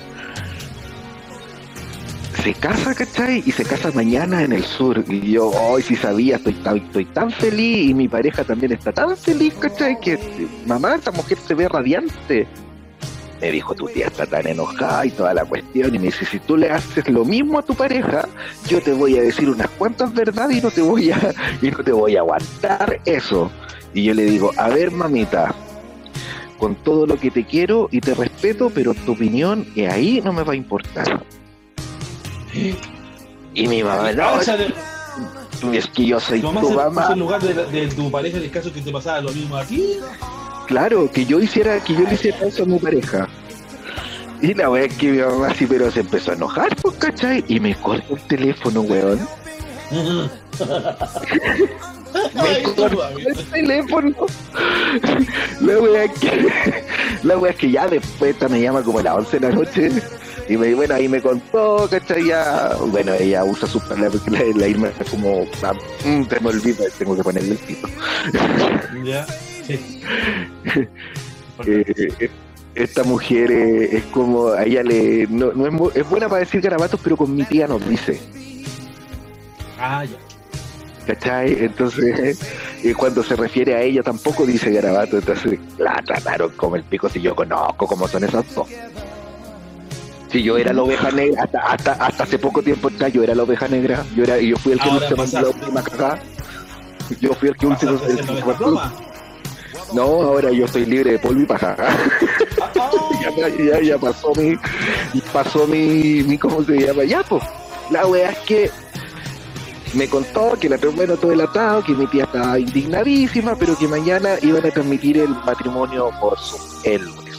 [2.47, 3.43] se casa, ¿cachai?
[3.45, 5.03] Y se casa mañana en el sur.
[5.09, 9.17] Y yo, hoy sí sabía, estoy estoy tan feliz y mi pareja también está tan
[9.17, 9.99] feliz, ¿cachai?
[9.99, 10.17] Que
[10.65, 12.47] mamá, esta mujer se ve radiante.
[13.41, 15.95] Me dijo, tu tía está tan enojada y toda la cuestión.
[15.95, 18.27] Y me dice, si tú le haces lo mismo a tu pareja,
[18.67, 21.79] yo te voy a decir unas cuantas verdades y no te voy a, y no
[21.85, 23.51] te voy a aguantar eso.
[23.93, 25.55] Y yo le digo, a ver, mamita,
[26.59, 30.33] con todo lo que te quiero y te respeto, pero tu opinión y ahí no
[30.33, 31.23] me va a importar.
[33.55, 34.41] Y mi mamá, no,
[35.73, 37.11] es que yo soy tu mamá.
[37.13, 39.65] en lugar de, de, tu pareja en el caso que te pasara lo mismo a
[39.65, 39.99] ti.
[40.67, 43.29] Claro, que yo hiciera, que yo le hiciera eso a mi pareja.
[44.41, 47.45] Y la wea es que mi mamá sí, pero se empezó a enojar, pues, ¿cachai?
[47.49, 49.21] Y me cortó el teléfono, weón.
[52.35, 54.15] me cortó el teléfono.
[55.61, 56.85] La wea es que,
[57.23, 59.55] la wea es que ya después esta me llama como a las 11 de la
[59.55, 59.91] noche.
[60.49, 62.27] Y me, bueno, ahí me contó, ¿cachai?
[62.27, 65.73] Ya, bueno, ella usa sus palabras, porque la, la Irma es como, ah,
[66.05, 67.89] mm, te me olvida, tengo que ponerle el pito.
[69.05, 69.27] Ya,
[69.67, 70.03] sí.
[71.67, 72.29] Eh,
[72.75, 77.01] esta mujer eh, es como, a ella le, no, no es, buena para decir garabatos,
[77.03, 78.21] pero con mi tía nos dice.
[79.81, 80.19] Ah, ya.
[81.07, 81.65] ¿Cachai?
[81.65, 82.39] Entonces,
[82.85, 87.09] eh, cuando se refiere a ella tampoco dice garabato, entonces la trataron como el pico
[87.09, 88.69] si yo conozco cómo son esas dos.
[90.31, 93.35] Si yo era la oveja negra, hasta, hasta, hasta hace poco tiempo atrás yo era
[93.35, 95.49] la oveja negra, yo era, y yo fui el que Ahora no se mandó la
[95.49, 96.19] última cagada.
[97.21, 99.16] Yo fui el que último ¿Pasaste a
[99.93, 101.77] No, ahora yo estoy libre de polvo y paja.
[103.37, 104.57] Ya, ya, ya pasó mi,
[105.33, 107.05] pasó mi, mi, ¿cómo se llama?
[107.05, 107.43] Ya, pues,
[107.91, 108.71] la wea es que
[109.95, 113.89] me contó que la bueno todo el atado, que mi tía estaba indignadísima, pero que
[113.89, 117.37] mañana iban a transmitir el matrimonio por Zoom, el lunes.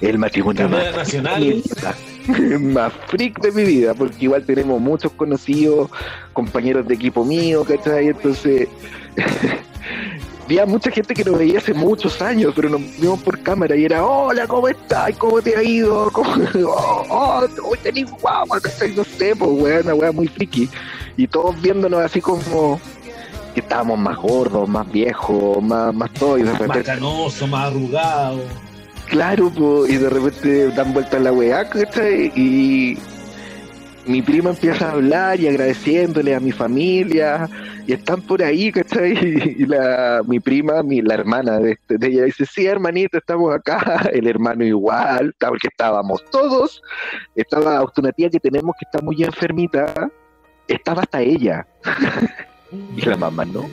[0.00, 1.62] El matrimonio más nacional.
[2.60, 5.90] más freak de mi vida, porque igual tenemos muchos conocidos,
[6.32, 8.08] compañeros de equipo mío, ¿cachai?
[8.08, 8.68] Entonces,
[10.52, 13.86] había mucha gente que nos veía hace muchos años, pero nos vimos por cámara y
[13.86, 15.16] era, hola, ¿cómo estás?
[15.16, 16.10] ¿Cómo te ha ido?
[16.12, 16.30] ¿Cómo...
[16.66, 18.94] Oh, oh, hoy tenés guagua, ¿cachai?
[18.94, 20.68] No sé, pues, weón, una weá muy friki.
[21.16, 22.78] Y todos viéndonos así como
[23.54, 27.68] que estábamos más gordos, más viejos, más, más todo, y de Más repente, canoso, más
[27.68, 28.42] arrugado.
[29.06, 32.30] claro, pues, y de repente dan vuelta la weá, ¿cachai?
[32.36, 32.98] Y,
[34.06, 37.48] mi prima empieza a hablar y agradeciéndole a mi familia
[37.86, 39.12] y están por ahí, ¿cachai?
[39.58, 44.08] Y la, mi prima, mi, la hermana de, de ella dice, sí, hermanita, estamos acá,
[44.12, 46.82] el hermano igual, porque estábamos todos,
[47.34, 50.10] estaba una tía que tenemos que está muy enfermita,
[50.68, 51.66] estaba hasta ella.
[52.96, 53.68] y la mamá no,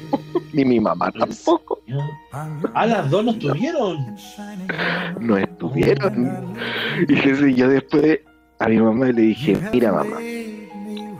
[0.54, 1.82] ni mi mamá tampoco.
[2.32, 4.16] Ah, las dos no estuvieron.
[5.20, 6.56] No estuvieron.
[7.08, 8.20] Y yo después
[8.60, 10.18] a mi mamá le dije, mira mamá,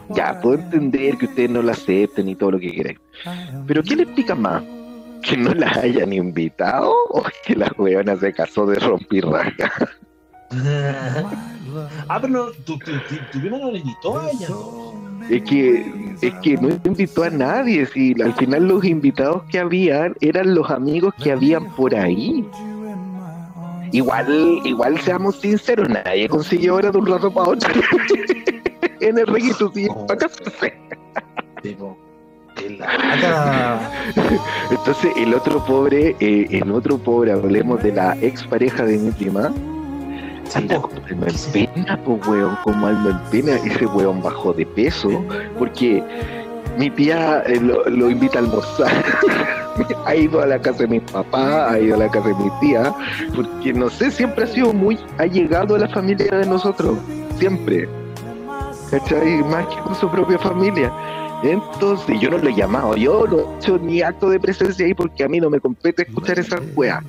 [0.10, 3.00] ya puedo entender que ustedes no la acepten y todo lo que quieran,
[3.66, 4.64] pero ¿qué le explica más?
[5.22, 9.72] ¿Que no la hayan invitado o que la weona se casó de rompirraja?
[12.08, 12.92] ah, pero no, tu, tu,
[13.32, 14.48] tu, no le invitó a ella,
[15.30, 20.16] Es que, es que no invitó a nadie, si al final los invitados que habían
[20.22, 22.46] eran los amigos que habían por ahí.
[23.92, 27.70] Igual, igual seamos sinceros, nadie consiguió ahora de un rato para otro
[29.00, 30.06] en el reguito, sí, oh.
[30.06, 30.74] para casarse.
[34.72, 39.12] Entonces el otro pobre, eh, el otro pobre, hablemos de la ex pareja de mi
[39.12, 39.52] prima,
[40.54, 45.24] como alma en pena, pues weón, como alma en pena, ese weón bajó de peso,
[45.58, 46.04] porque
[46.80, 48.90] mi tía eh, lo, invita a almorzar.
[50.06, 52.50] ha ido a la casa de mi papá, ha ido a la casa de mi
[52.62, 52.96] tía,
[53.36, 56.98] porque no sé, siempre ha sido muy allegado a la familia de nosotros,
[57.38, 57.90] siempre.
[58.90, 59.44] ¿Cachai?
[59.44, 60.92] Más que con su propia familia.
[61.44, 64.94] Entonces, yo no lo he llamado, yo no he hecho ni acto de presencia ahí
[64.94, 67.04] porque a mí no me compete escuchar esa weas.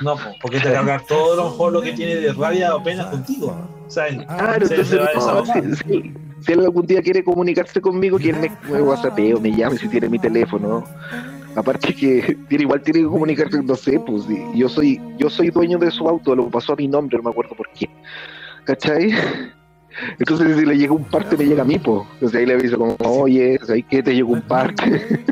[0.00, 3.54] No, porque te cargar todo lo mejor lo que tiene de rabia o pena contigo.
[3.88, 4.24] ¿Sabes?
[4.24, 5.84] Claro, entonces,
[6.40, 9.88] si él algún día quiere comunicarse conmigo, que él me, me o me llame si
[9.88, 10.84] tiene mi teléfono.
[11.54, 14.24] Aparte que tiene, igual tiene que comunicarse, no sé, pues
[14.54, 17.30] yo soy, yo soy dueño de su auto, lo pasó a mi nombre, no me
[17.30, 17.88] acuerdo por qué.
[18.64, 19.12] ¿Cachai?
[20.18, 22.02] Entonces si le llega un parte me llega a mí, pues.
[22.14, 24.02] Entonces ahí le aviso como, oye, ¿sabes qué?
[24.02, 25.24] Te llegó un parte.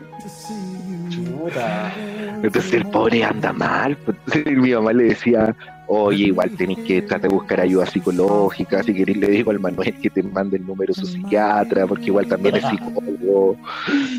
[2.42, 3.96] Entonces el pobre anda mal.
[3.96, 4.16] Pues.
[4.26, 5.54] Entonces mi mamá le decía,
[5.92, 9.92] oye, igual tenés que tratar de buscar ayuda psicológica, si querés le digo al Manuel
[10.00, 13.56] que te mande el número de su psiquiatra, porque igual también es psicólogo.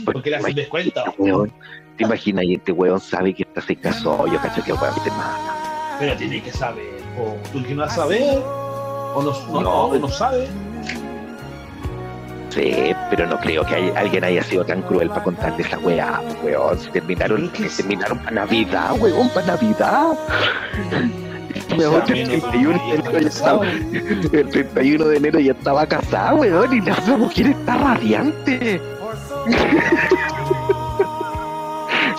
[0.06, 1.02] Porque, le hacen descuento.
[1.98, 5.10] te imaginas, y este weón sabe que está se casó, yo cacho que weón te
[5.12, 5.96] mata.
[5.98, 8.44] Pero tiene que saber, o tú que no vas a saber,
[9.14, 10.48] o no, no, no, sabe.
[12.52, 16.78] Sí, pero no creo que alguien haya sido tan cruel para contarle esa weá, weón.
[16.78, 20.12] Se terminaron, se terminaron para Navidad, weón, para Navidad.
[21.78, 26.74] Mejor el 31 de enero ya estaba, el 31 de enero ya estaba casada, weón,
[26.74, 28.82] y la otra mujer está radiante.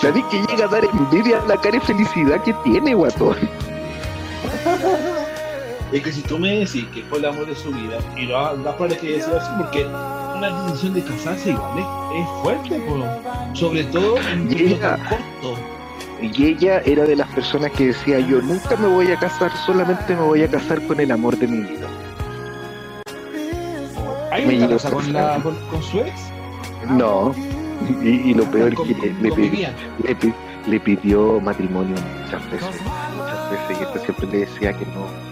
[0.01, 3.37] ¿Sabes que llega a dar envidia a la cara de felicidad que tiene, guatón?
[5.93, 8.57] Es que si tú me decís que fue el amor de su vida, y lo
[8.57, 9.87] das para que decir así, porque
[10.43, 11.79] una decisión de casarse igual
[12.15, 12.83] es, fuerte,
[13.55, 15.59] sobre todo en un corto.
[16.21, 20.15] Y ella era de las personas que decía yo nunca me voy a casar, solamente
[20.15, 21.89] me voy a casar con el amor de mi vida.
[24.31, 26.13] ¿Hay una casa con, la, con, su ex?
[26.89, 27.35] No,
[28.03, 30.35] y, lo peor es que le,
[30.67, 32.81] le, pidió matrimonio muchas veces,
[33.17, 35.32] muchas veces, y esta siempre le decía que no,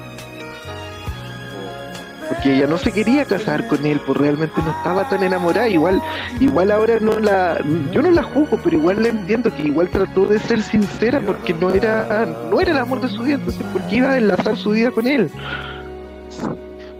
[2.30, 5.68] porque ella no se quería casar con él, pues realmente no estaba tan enamorada.
[5.68, 6.00] Igual,
[6.38, 7.58] igual ahora no la,
[7.90, 11.52] yo no la juzgo, pero igual le entiendo que igual trató de ser sincera porque
[11.52, 14.70] no era, no era el amor de su vida, entonces porque iba a enlazar su
[14.70, 15.28] vida con él.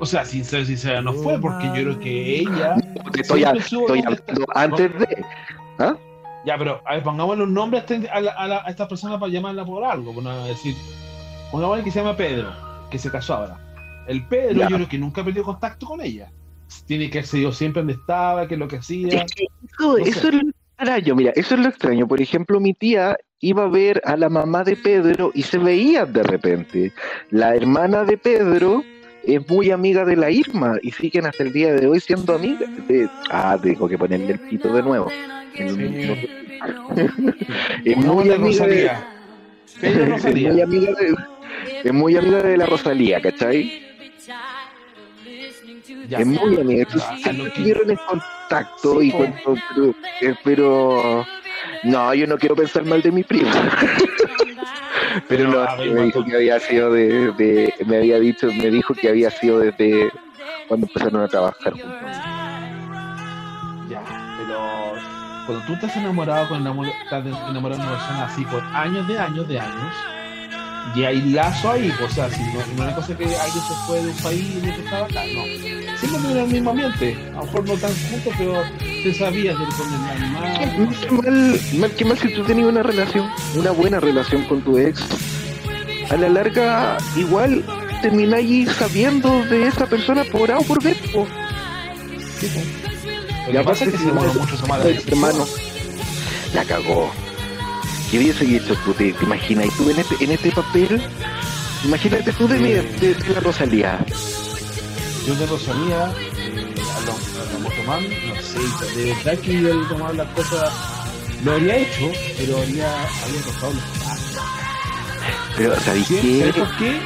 [0.01, 2.75] O sea, sincera, sincera no fue, porque yo creo que ella.
[3.15, 5.25] estoy, hablando antes de.
[5.79, 5.95] ¿Ah?
[6.45, 10.21] Ya, pero a ver, pongamos los nombres a, a, esta persona para llamarla por algo,
[10.21, 10.75] no decir.
[11.53, 12.51] Pongamos que se llama Pedro,
[12.91, 13.70] que se casó ahora.
[14.11, 16.33] El Pedro, yo creo que nunca perdió contacto con ella.
[16.85, 19.07] Tiene que ser yo siempre donde estaba, qué es lo que hacía.
[19.07, 22.09] eso, es lo extraño, mira, eso es lo extraño.
[22.09, 26.13] Por ejemplo, mi tía iba a ver a la mamá de Pedro y se veían
[26.13, 26.93] de repente.
[27.31, 28.83] La hermana de Pedro
[29.23, 32.69] es muy amiga de la Irma y siguen hasta el día de hoy siendo amigas.
[33.31, 35.09] ah, tengo que ponerle el pito de nuevo.
[37.85, 38.91] es muy amiga de,
[39.83, 41.15] es muy amiga de,
[41.85, 43.90] es muy amiga de la Rosalía, ¿cachai?
[46.19, 46.83] Es muy amiga.
[46.83, 49.55] Entonces tuvieron en contacto y cuento,
[50.45, 51.27] pero,
[51.85, 53.53] no, yo no quiero pensar mal de mi prima.
[55.29, 59.31] pero no, me dijo que había sido de, me había dicho, me dijo que había
[59.31, 60.11] sido desde
[60.69, 62.17] cuando empezaron a trabajar juntos.
[63.89, 64.03] Ya,
[64.39, 64.95] pero
[65.47, 69.19] cuando tú estás enamorado con enamor, estás enamorado de una persona así por años de
[69.19, 69.95] años de años,
[70.95, 73.75] y hay lazo ahí, o sea, si no, no es una cosa que alguien se
[73.87, 75.45] fue de un país y que estaba acá, no.
[75.99, 78.63] Siempre en el mismo ambiente, a lo mejor no tan juntos, pero
[79.03, 80.87] se sabía que con el animal.
[80.87, 81.11] No sé.
[81.11, 85.01] mal, mal que mal si tú tenías una relación, una buena relación con tu ex,
[86.11, 87.65] a la larga igual
[88.03, 90.97] termináis sabiendo de esa persona por A o por B.
[93.47, 95.13] Lo que pasa es que se demoró mucho decisión.
[95.13, 95.47] hermano,
[96.55, 97.30] la cagó.
[98.11, 98.93] ¿Qué hubiese hecho tú?
[98.95, 99.67] ¿Te, te imaginas?
[99.67, 101.01] Y tú en este, en este papel,
[101.85, 104.05] imagínate tú de, mi- de, de la Rosalía.
[105.27, 108.59] Yo de Rosalía, eh, a los Motomami, no sé,
[108.97, 110.73] de verdad que él tomaba las cosas,
[111.45, 112.93] lo habría hecho, pero habría,
[113.25, 114.39] habría cortado los zapatos.
[115.57, 116.19] Pero, ¿sabéis ¿Sí?
[116.21, 116.39] qué?
[116.41, 117.01] ¿Sabes por qué?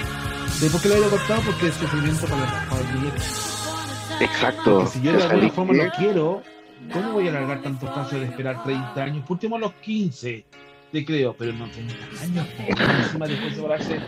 [0.54, 1.42] ¿Sabes por qué lo habría cortado?
[1.42, 4.24] Porque es sufrimiento para, la- billete.
[4.24, 4.78] Exacto.
[4.78, 5.78] Porque si yo de alguna ¿sabéis forma qué?
[5.84, 6.42] lo quiero,
[6.92, 9.22] ¿cómo voy a alargar tanto plazo de esperar 30 años?
[9.26, 10.44] Por último, a los 15,
[10.94, 12.46] te creo, pero no 30 años.
[12.68, 14.00] Encima después de separarse,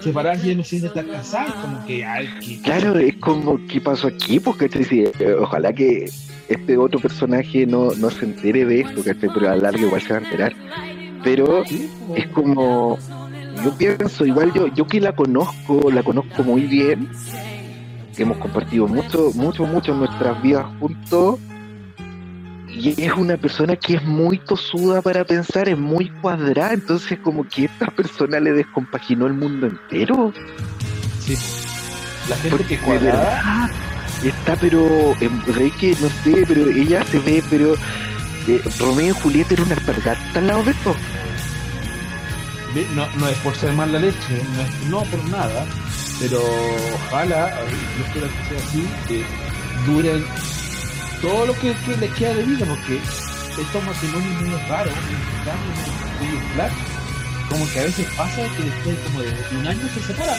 [0.00, 2.62] separarse y no siente estar casado, como que, ay, que.
[2.62, 4.40] Claro, es como, ¿qué pasó aquí?
[4.40, 4.84] Pues, ¿cachai?
[4.84, 6.10] Sí, eh, ojalá que
[6.48, 9.28] este otro personaje no, no se entere de esto, ¿cachai?
[9.34, 10.52] Pero a la larga igual se va a enterar.
[11.22, 11.62] Pero
[12.06, 12.16] po.
[12.16, 12.98] es como,
[13.62, 17.10] yo pienso, igual yo, yo que la conozco, la conozco muy bien,
[18.16, 21.38] que hemos compartido mucho, mucho, mucho nuestras vidas juntos,
[22.72, 27.46] y es una persona que es muy tosuda para pensar, es muy cuadrada, entonces como
[27.48, 30.32] que esta persona le descompaginó el mundo entero.
[31.20, 31.36] Sí.
[32.28, 33.70] La gente Porque que de cuadrada, verdad
[34.28, 37.74] está, pero en verdad que no sé, pero ella se ve, pero
[38.46, 40.94] eh, Romeo y Julieta era una alpargata al lado de esto.
[42.94, 45.66] no, no es por ser mal la leche, no, es, no por nada,
[46.20, 46.40] pero
[46.94, 49.24] ojalá, ver, yo espero que sea así, que
[49.90, 50.24] duren
[51.20, 52.98] todo lo que, que les queda de vida, porque
[53.60, 54.94] estos matrimonios medio raros,
[56.20, 56.72] medio flat,
[57.50, 60.38] como que a veces pasa que después como de un año se separan.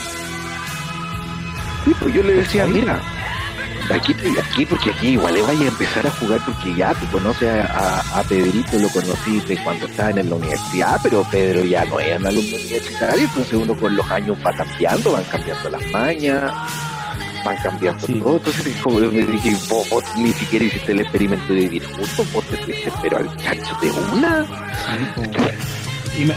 [1.84, 3.00] Sí, pues yo le decía, mira,
[3.92, 7.48] aquí, aquí, porque aquí igual le vaya a empezar a jugar, porque ya tú conoces
[7.52, 11.98] a, a- a Pedrito, lo conociste cuando estaban en la universidad, pero Pedro ya no
[12.00, 16.52] es un alumno universitario, entonces uno con los años va cambiando, van cambiando las mañas,
[17.44, 18.14] van cambiando Sí.
[18.14, 21.84] todo, entonces como yo me dije, vos, vos ni siquiera hiciste el experimento de vivir
[21.86, 24.46] juntos, vos te fuiste, pero al cacho de una.
[26.18, 26.36] Ima-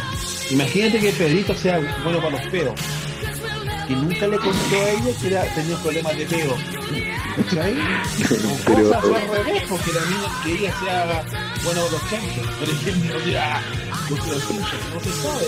[0.51, 2.79] imagínate que Pedrito sea bueno para los pedos.
[3.87, 6.55] Que nunca le contó a ella que era, tenía problemas de peo.
[7.35, 7.75] ¿Cachai?
[8.65, 11.23] Pero- cosas al revés, porque la niña, que ella sea
[11.63, 12.47] bueno para los chanchos.
[12.59, 13.61] Por ejemplo, sea,
[14.09, 15.45] los los chanchos, no se sabe.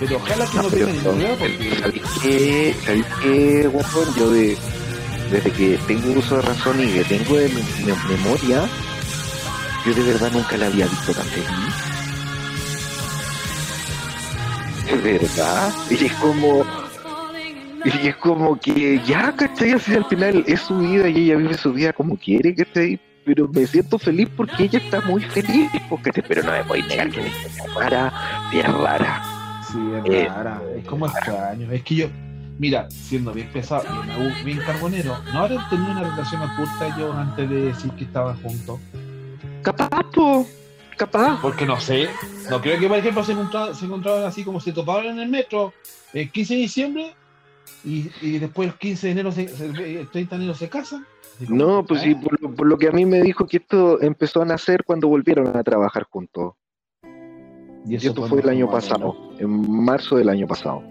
[0.00, 2.74] Pero ojalá que no, No, tenga porque ¿sabéis qué?
[2.84, 4.14] ¿Sabéis qué, guapón?
[4.16, 4.56] Yo de,
[5.30, 7.48] desde que tengo uso de razón y que tengo de
[8.08, 8.68] memoria,
[9.86, 11.48] yo de verdad nunca la había visto tan feliz.
[14.86, 15.72] De verdad.
[15.90, 16.64] Y es como...
[17.84, 19.72] Y es como que ya, ¿cachai?
[19.72, 22.98] Así al final es su vida y ella vive su vida como quiere, ¿cachai?
[23.26, 26.86] Pero me siento feliz porque ella está muy feliz, porque pero no me voy a
[26.86, 27.34] negar que es
[27.74, 29.33] rara, bien rara.
[29.74, 30.62] Sí, es Eh, rara.
[30.76, 31.70] Es como extraño.
[31.70, 32.06] Es que yo,
[32.58, 33.84] mira, siendo bien pesado,
[34.16, 38.40] bien, bien carbonero, ¿no habrán tenido una relación oculta ellos antes de decir que estaban
[38.42, 38.80] juntos?
[39.62, 40.46] Capaz, po,
[40.96, 41.40] capaz.
[41.42, 42.08] Porque no sé,
[42.50, 45.28] no creo que por ejemplo se encontraban, se encontraban así como se topaban en el
[45.28, 45.72] metro
[46.12, 47.14] el 15 de diciembre
[47.84, 51.06] y, y después el 15 de enero, se, se- el 30 de enero se casan.
[51.48, 52.16] No, pues sí, ¿eh?
[52.22, 55.08] por lo, por lo que a mí me dijo que esto empezó a nacer cuando
[55.08, 56.54] volvieron a trabajar juntos.
[57.86, 60.82] Y Y esto fue el año pasado, en marzo del año pasado.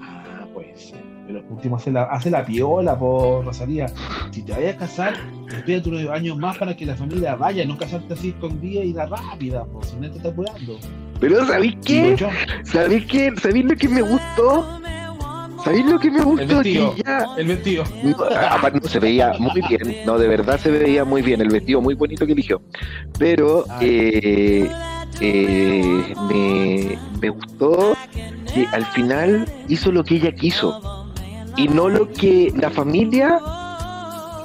[0.00, 0.92] Ah, pues.
[1.26, 3.86] Pero por último hace la, hace la piola por Rosalía.
[4.30, 5.14] Si te vayas a casar,
[5.48, 9.06] espérate unos años más para que la familia vaya, no casarte así escondida y la
[9.06, 10.78] rápida, pues si no te está apurando.
[11.20, 12.16] Pero ¿sabéis qué?
[12.64, 13.32] ¿Sabéis qué?
[13.36, 14.80] ¿Sabéis lo que me gustó?
[15.66, 16.46] ¿Sabéis lo que me gustó?
[16.58, 16.94] vestido.
[16.94, 17.82] Que ya el vestido.
[18.50, 21.80] Aparte no se veía muy bien, no, de verdad se veía muy bien, el vestido
[21.80, 22.62] muy bonito que eligió.
[23.18, 23.78] Pero Ah.
[23.82, 24.70] eh,
[25.20, 27.96] eh, me, me gustó
[28.54, 31.10] que al final hizo lo que ella quiso
[31.56, 33.40] y no lo que la familia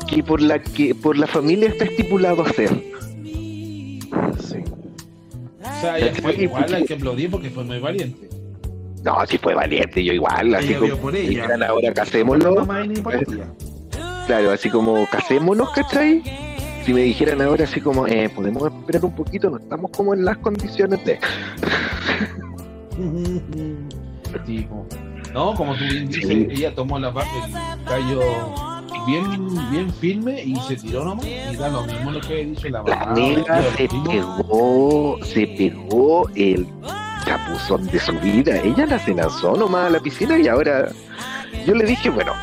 [0.07, 2.69] que por la que por la familia está estipulado hacer.
[4.39, 4.57] Sí.
[5.61, 8.27] O sea, ella fue igual hay que aplaudir porque fue muy valiente.
[9.03, 11.29] No, si fue valiente, yo igual, así como por ella.
[11.29, 13.45] dijeran ahora empatía.
[14.27, 16.21] claro, así como casémonos, ¿cachai?
[16.85, 20.25] Si me dijeran ahora así como, eh, podemos esperar un poquito, no estamos como en
[20.25, 21.19] las condiciones de...
[24.45, 24.85] Sí, como-
[25.33, 26.47] no, como tú bien dices, Sí.
[26.51, 27.29] ella tomó la parte
[27.85, 28.19] callo
[29.07, 31.25] bien, bien firme y se tiró nomás.
[31.25, 33.13] Y da lo mismo lo que dice la La mamá.
[33.13, 36.67] nena Yo, se pegó, se pegó el
[37.31, 38.57] chapuzón de su vida.
[38.57, 40.91] Ella la se lanzó nomás a la piscina y ahora
[41.65, 42.33] yo le dije, bueno,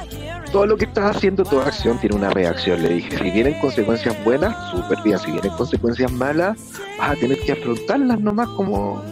[0.51, 2.83] todo lo que estás haciendo, toda acción tiene una reacción.
[2.83, 5.19] Le dije, si vienen consecuencias buenas, súper bien.
[5.19, 6.57] Si vienen consecuencias malas,
[6.99, 9.03] vas a tener que afrontarlas nomás como...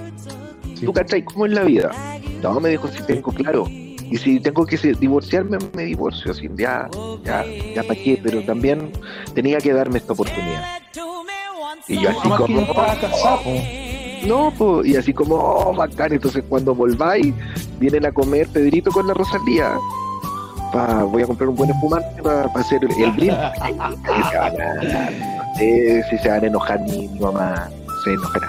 [0.82, 1.22] ¿Tú cachai?
[1.22, 1.90] Como en la vida.
[2.42, 3.66] No, me dijo, si tengo claro.
[3.68, 6.30] Y si tengo que divorciarme, me divorcio.
[6.32, 6.88] Así, ya,
[7.22, 8.92] ya, ya para qué, pero también
[9.34, 10.80] tenía que darme esta oportunidad.
[11.86, 12.66] Y yo así como...
[14.24, 16.12] No, pues, y así como, oh, bacán.
[16.12, 17.34] Entonces, cuando volváis,
[17.78, 19.74] vienen a comer Pedrito con la Rosalía.
[20.72, 23.34] Pa, voy a comprar un buen espumante para hacer el, el blin.
[26.10, 27.68] si se van a enojar mi, mamá,
[28.04, 28.48] se enojará.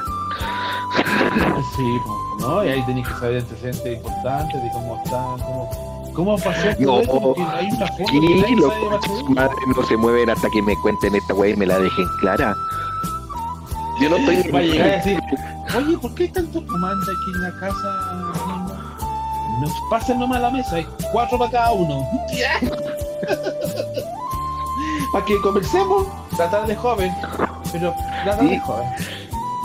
[1.75, 1.97] Sí,
[2.39, 2.65] ¿no?
[2.65, 6.97] Y ahí tenéis que saber antecedentes importantes de cómo están, cómo, cómo pasó no,
[7.51, 11.65] hay una sí, madre no se mueven hasta que me cuenten esta wey y me
[11.65, 12.55] la dejen clara.
[13.99, 14.51] Yo no estoy.
[14.51, 15.19] Va a llegar a decir,
[15.75, 18.23] oye, ¿por qué hay tanto comando aquí en la casa?
[19.59, 22.07] Nos pasen nomás a la mesa, hay cuatro para cada uno.
[25.11, 27.11] para que conversemos, tratar de joven,
[27.71, 27.93] pero
[28.23, 28.87] tratar de joven.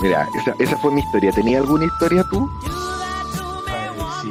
[0.03, 1.31] Mira, esa, esa fue mi historia.
[1.33, 2.51] ¿Tenía alguna historia tú?
[4.23, 4.31] sí.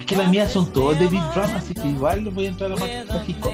[0.00, 2.72] Es que las mías son todas de Big Drama, así que igual voy a entrar
[2.72, 3.52] a más trágico.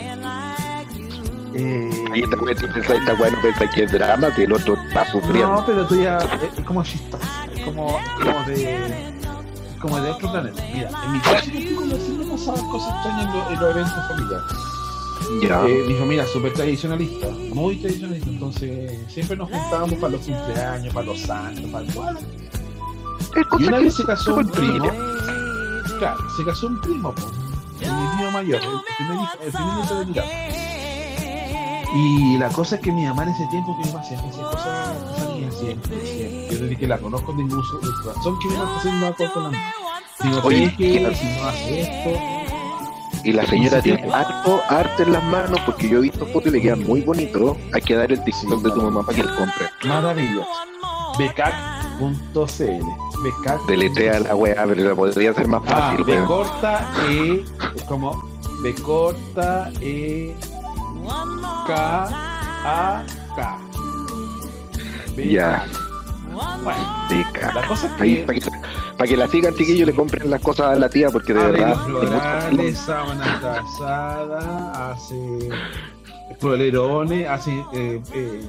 [1.56, 5.52] Eh, y esta pensáis, está bueno, pensáis que es drama, que el otro está sufriendo.
[5.52, 9.14] No, pero tú ya, es como chistoso, es como, como de
[9.84, 10.62] como de otro planeta.
[10.72, 14.46] Mira, en mi caso, siempre pasaban cosas extrañas en, los eventos familiares.
[15.42, 15.66] Ya.
[15.66, 20.94] Eh, mi familia es súper tradicionalista, muy tradicionalista, entonces siempre nos juntábamos para los cumpleaños,
[20.94, 24.90] para los santos, para el Y una vez se casó un primo,
[25.98, 27.26] claro, se casó un primo, pues,
[27.80, 30.63] mi primo mayor, el primer, hijo, el primer hijo de mi casa.
[31.94, 34.96] Y la cosa es que mi mamá en ese tiempo que mi mamá hacía cosas
[35.16, 36.48] salían siempre.
[36.50, 39.52] Yo desde que la conozco tengo uso del corazón que me va haciendo algo con
[39.52, 39.74] la
[40.24, 42.20] no Oye, que, si no hace esto.
[43.24, 46.50] Y la señora tiene harto arte en las manos porque yo he visto fotos y
[46.50, 47.56] le quedan muy bonito.
[47.72, 49.70] Hay que dar el TikTok de tu mamá para que le compre.
[49.84, 50.48] Maravilloso.
[51.18, 52.84] Becac.cl
[53.22, 53.66] Becac.
[53.66, 56.00] Deletea la weá, pero la podría ser más ah, fácil.
[56.00, 57.44] Ah, B corta E,
[57.86, 58.22] como
[58.62, 60.34] B corta E
[61.66, 62.08] K
[62.64, 63.04] A
[63.36, 63.58] K.
[65.16, 65.66] Ya.
[66.32, 68.24] Bueno, la cosa es que...
[68.96, 71.76] para, que, la sigan, chiquillos, le compren las cosas a la tía, porque de verdad.
[71.84, 75.50] Florales, sábanas casadas, hace
[76.40, 78.42] polerones, hace eh, eh,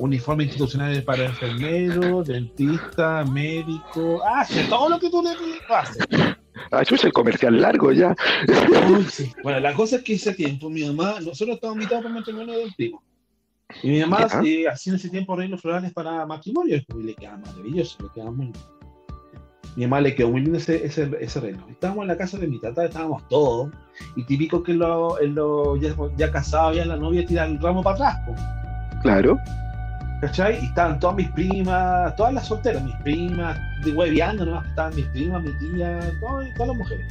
[0.00, 5.30] uniformes institucionales para enfermeros, dentistas, médicos, hace todo lo que tú le
[5.74, 6.06] haces.
[6.70, 8.14] Ah, eso es el comercial largo ya.
[9.42, 12.72] Bueno, la cosa es que ese tiempo mi mamá, nosotros estábamos invitados por matrimonio del
[12.76, 13.02] primo.
[13.82, 17.38] Y mi mamá eh, hacía en ese tiempo arreglos florales para matrimonio y le quedaba
[17.38, 18.60] maravilloso, le quedaba muy lindo.
[19.76, 21.56] Mi mamá le quedó muy lindo ese, ese, ese.
[21.70, 23.70] Estábamos en la casa de mi tata, estábamos todos.
[24.16, 27.96] Y típico que lo, lo ya, ya, casado, ya la novia tira el ramo para
[27.96, 28.16] atrás.
[29.02, 29.38] Claro.
[30.22, 30.62] ¿Cachai?
[30.62, 35.06] Y estaban todas mis primas, todas las solteras, mis primas, de hueveando nomás, estaban mis
[35.06, 37.06] primas, mi tía, todas, todas las mujeres.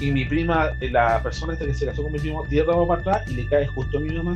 [0.00, 2.88] Y mi prima, eh, la persona esta que se casó con mi primo, tira ramo
[2.88, 4.34] para atrás y le cae justo a mi mamá.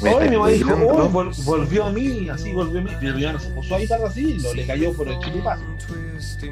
[0.00, 2.90] Hoy mi mamá dijo, oh, volvió a mí, así volvió a mí.
[3.00, 5.64] Mi hermano se puso ahí para así, lo le cayó por el chiripazo.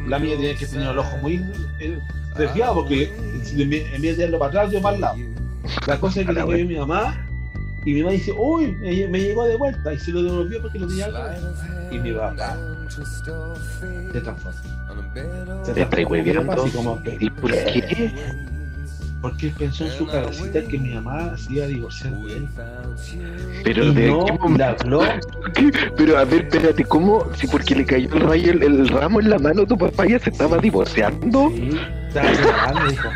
[0.08, 1.36] La mía tenía que tener el ojo muy
[1.78, 1.96] eh,
[2.36, 5.18] desviado porque en vez de tirarlo para atrás, yo para el lado.
[5.86, 7.27] La cosa es que le cayó a mi mamá
[7.84, 10.88] y mi mamá dice, uy, me, llegó de vuelta y se lo devolvió porque lo
[10.88, 11.08] tenía
[11.90, 12.56] Y mi papá
[12.88, 14.54] se transformó.
[15.64, 17.02] Se transformó.
[17.18, 18.12] ¿Y por qué?
[19.20, 22.48] porque pensó en su cabecita que mi mamá se iba a divorciar de él.
[23.64, 24.26] Pero de no,
[25.54, 27.26] qué Pero a ver, espérate, ¿cómo?
[27.34, 30.30] Si porque le cayó el, rayo, el, ramo en la mano, tu papá ya se
[30.30, 31.50] estaba divorciando.
[31.50, 31.70] Sí,
[32.08, 33.08] estaba dijo.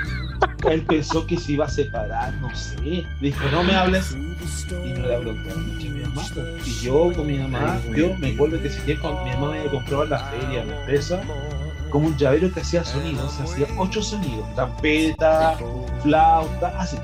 [0.71, 3.05] Él pensó que se iba a separar, no sé.
[3.21, 4.13] Dijo, no me hables.
[4.15, 6.23] Y no le habló con mi mamá.
[6.65, 10.05] Y yo con mi mamá, yo me acuerdo que si con mi mamá me compró
[10.05, 11.21] en la feria, la empresa
[11.93, 15.59] como un llavero que hacía sonidos, hacía ocho sonidos, trompeta,
[16.03, 16.97] flauta, así.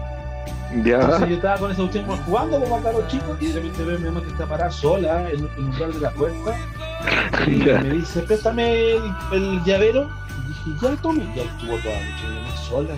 [0.83, 1.01] Ya.
[1.01, 3.99] Entonces yo estaba con esa última jugando acá los chicos y de repente veo a
[3.99, 6.57] mi mamá que está parada sola en, el umbral de la puerta
[7.47, 8.97] y me dice, préstame
[9.33, 10.11] el, llavero.
[10.45, 11.27] Y dije, ya tome.
[11.35, 12.95] Ya estuvo toda la noche mi mamá sola,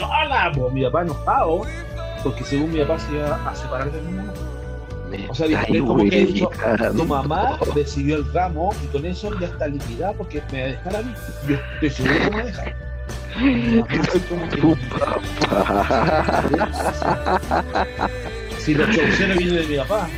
[0.00, 1.62] sola, pues mi papá enojado,
[2.22, 4.32] porque según mi papá se iba a separar de mi mamá.
[5.28, 6.48] O sea, Ay, como que dicho,
[6.96, 10.70] tu mamá recibió el ramo y con eso ya está liquidada porque me va a
[10.70, 11.12] dejar a mí.
[11.48, 12.76] Yo estoy seguro que me va a dejar.
[18.58, 20.08] Si la solución viene de mi papá.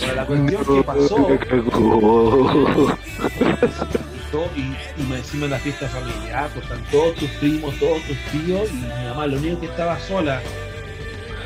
[0.00, 1.16] Pero la cuestión que pasó,
[4.34, 4.60] todo, y,
[5.00, 8.68] y me encima en la fiesta familiar, pues están todos tus primos, todos tus tíos,
[8.70, 10.40] y mi mamá lo único que estaba sola,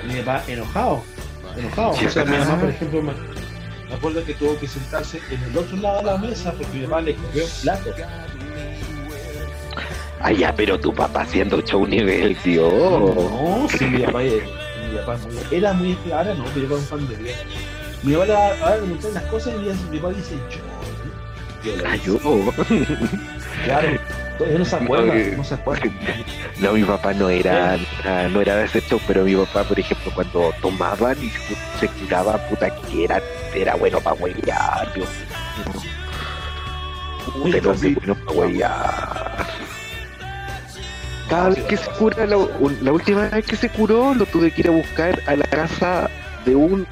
[0.06, 1.02] mi papá enojado,
[1.56, 1.90] enojado.
[1.90, 3.12] O sea, mi mamá, por ejemplo, me,
[3.88, 6.86] me acuerdo que tuvo que sentarse en el otro lado de la mesa porque mi
[6.86, 7.90] papá le cogió un plato.
[10.20, 12.68] Ah, ya, pero tu papá haciendo show nivel, tío.
[12.70, 16.74] No, sí, mi papá, mi papá es muy- era muy ahora no, pero yo era
[16.76, 17.36] un fan de bien.
[18.02, 20.77] Mi papá le- ahora le gustan las cosas y mi papá dice yo.
[21.86, 22.18] Ah, yo.
[23.64, 23.88] Claro,
[24.38, 25.90] todavía no se acuerda, No, eh, no se acuerda.
[26.60, 30.10] No, mi papá no era, ah, no era de show, pero mi papá, por ejemplo,
[30.14, 31.30] cuando tomaban y
[31.78, 33.20] se curaba, puta, que era,
[33.54, 35.82] era bueno para huevear, Dios mío.
[37.32, 39.46] Puta, era hombre bueno para huevear.
[41.28, 44.68] Cada vez que se cura, la última vez que se curó, lo tuve que ir
[44.68, 46.08] a buscar a la casa
[46.44, 46.86] de un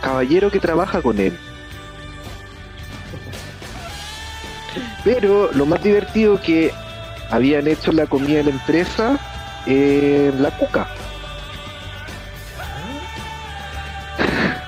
[0.00, 1.36] caballero que trabaja con él.
[5.04, 6.72] Pero lo más divertido que
[7.30, 9.18] habían hecho la comida de la empresa
[9.66, 10.86] en la cuca.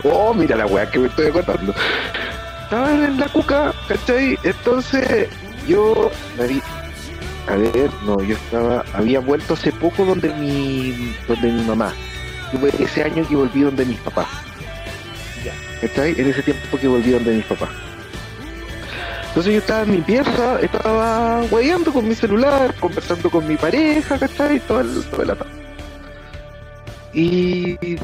[0.05, 1.75] Oh, mira la weá que me estoy acordando.
[2.65, 4.39] Estaban en la cuca, ¿cachai?
[4.43, 5.29] Entonces
[5.67, 6.63] yo me vi.
[7.49, 8.85] A ver, no, yo estaba.
[8.93, 11.15] Había vuelto hace poco donde mi.
[11.29, 11.93] donde mi mamá.
[12.53, 14.29] Yo ese año que volví donde mis papás.
[15.81, 16.15] ¿Cachai?
[16.19, 17.86] En ese tiempo que volví donde mis papás.
[19.37, 24.19] Entonces yo estaba en mi pieza, estaba hueveando con mi celular, conversando con mi pareja,
[24.19, 24.59] ¿cachai?
[24.61, 25.51] Todo el, todo el ataque.
[27.13, 27.99] Y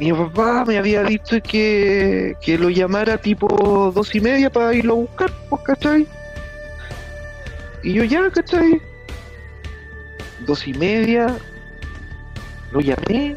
[0.00, 4.94] mi papá me había dicho que, que lo llamara tipo dos y media para irlo
[4.94, 6.08] a buscar, pues, ¿cachai?
[7.84, 8.82] Y yo ya, ¿cachai?
[10.48, 11.28] Dos y media,
[12.72, 13.36] lo llamé,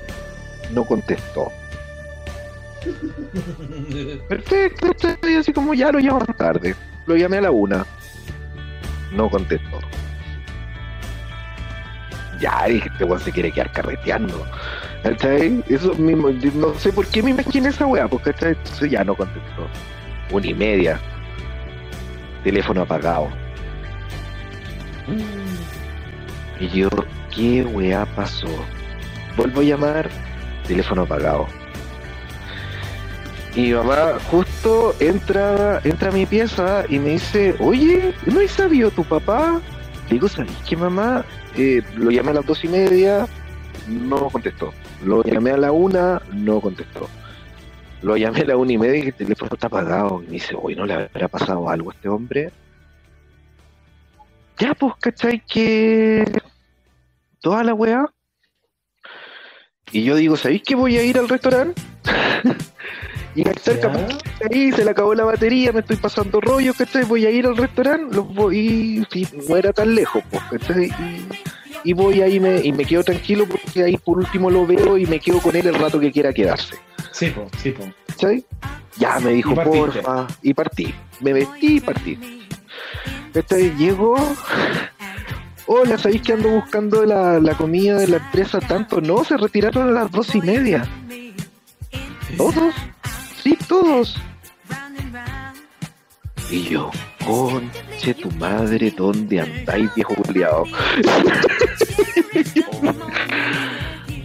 [0.71, 1.51] no contestó.
[4.27, 6.75] Perfecto, estoy así como ya lo llamo más tarde.
[7.05, 7.85] Lo llamé a la una.
[9.11, 9.79] No contestó.
[12.39, 14.45] Ya dije, este weón se quiere quedar carreteando.
[15.03, 15.63] ¿Cachai?
[15.67, 18.29] Eso mismo, no sé por qué me imaginé esa weá, porque.
[18.29, 19.67] Entonces ya no contestó.
[20.31, 20.99] Una y media.
[22.43, 23.29] Teléfono apagado.
[26.59, 26.89] Y yo,
[27.33, 28.47] ¿qué weá pasó?
[29.35, 30.09] Vuelvo a llamar,
[30.67, 31.47] teléfono apagado.
[33.55, 38.51] Y mi mamá justo entra, entra a mi pieza y me dice, oye, ¿no has
[38.51, 39.59] sabido tu papá?
[40.07, 41.25] Le digo, ¿sabes qué mamá?
[41.57, 43.27] Eh, lo llamé a las dos y media,
[43.87, 44.71] no contestó.
[45.03, 47.09] Lo llamé a la una, no contestó.
[48.01, 50.21] Lo llamé a la una y media y el teléfono está apagado.
[50.23, 52.51] Y me dice, oye, ¿no le habrá pasado algo a este hombre?
[54.57, 55.41] Ya, pues, ¿cachai?
[55.45, 56.23] Que
[57.39, 58.05] toda la weá.
[59.91, 61.81] Y yo digo, ¿sabéis que voy a ir al restaurante?
[63.35, 63.87] y cachai, que
[64.51, 67.03] ahí se le acabó la batería, me estoy pasando rollo, ¿cachai?
[67.03, 70.85] Voy a ir al restaurante, los voy, y no era tan lejos, pues, ¿cachai?
[70.87, 71.27] Y,
[71.83, 75.05] y voy ahí me, y me quedo tranquilo porque ahí por último lo veo y
[75.05, 76.75] me quedo con él el rato que quiera quedarse.
[77.11, 77.85] Sí, po, sí, po.
[78.07, 78.43] ¿cachai?
[78.97, 80.93] Ya me dijo, Y porfa, y partí.
[81.21, 82.47] Me vestí y partí.
[83.33, 83.75] ¿Cachai?
[83.77, 84.15] Llego.
[85.67, 88.99] Hola, ¿sabéis que ando buscando la, la comida de la empresa tanto?
[89.01, 90.87] No, se retiraron a las dos y media.
[92.37, 92.73] ¿Todos?
[93.43, 94.15] Sí, todos.
[96.51, 96.89] Y yo,
[97.25, 100.65] conche tu madre, ¿dónde andáis, viejo culiao?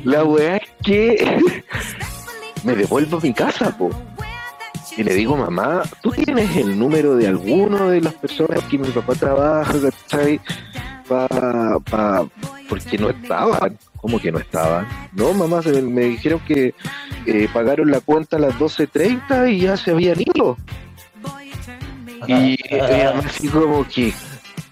[0.05, 1.41] La weá es que
[2.65, 3.91] me devuelvo a mi casa, po.
[4.97, 8.89] Y le digo, mamá, ¿tú tienes el número de alguno de las personas que mi
[8.89, 10.41] papá trabaja, ¿cachai?
[11.09, 12.27] Pa, pa,
[12.69, 13.77] porque no estaban.
[14.05, 14.87] ¿Cómo que no estaban?
[15.15, 16.75] No, mamá, se me, dijeron que
[17.25, 20.59] eh, pagaron la cuenta a las 12.30 y ya se habían ido.
[22.29, 24.13] Y me así como que,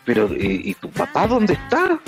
[0.04, 1.98] pero, eh, ¿y tu papá dónde está?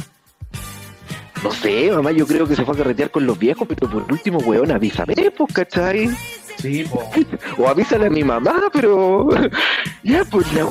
[1.42, 4.02] No sé, mamá, yo creo que se fue a carretear con los viejos, pero por
[4.12, 6.10] último, weón, avísame, pues, ¿cachai?
[6.58, 7.10] Sí, po.
[7.58, 9.28] O avísale a mi mamá, pero
[10.02, 10.68] ya pues la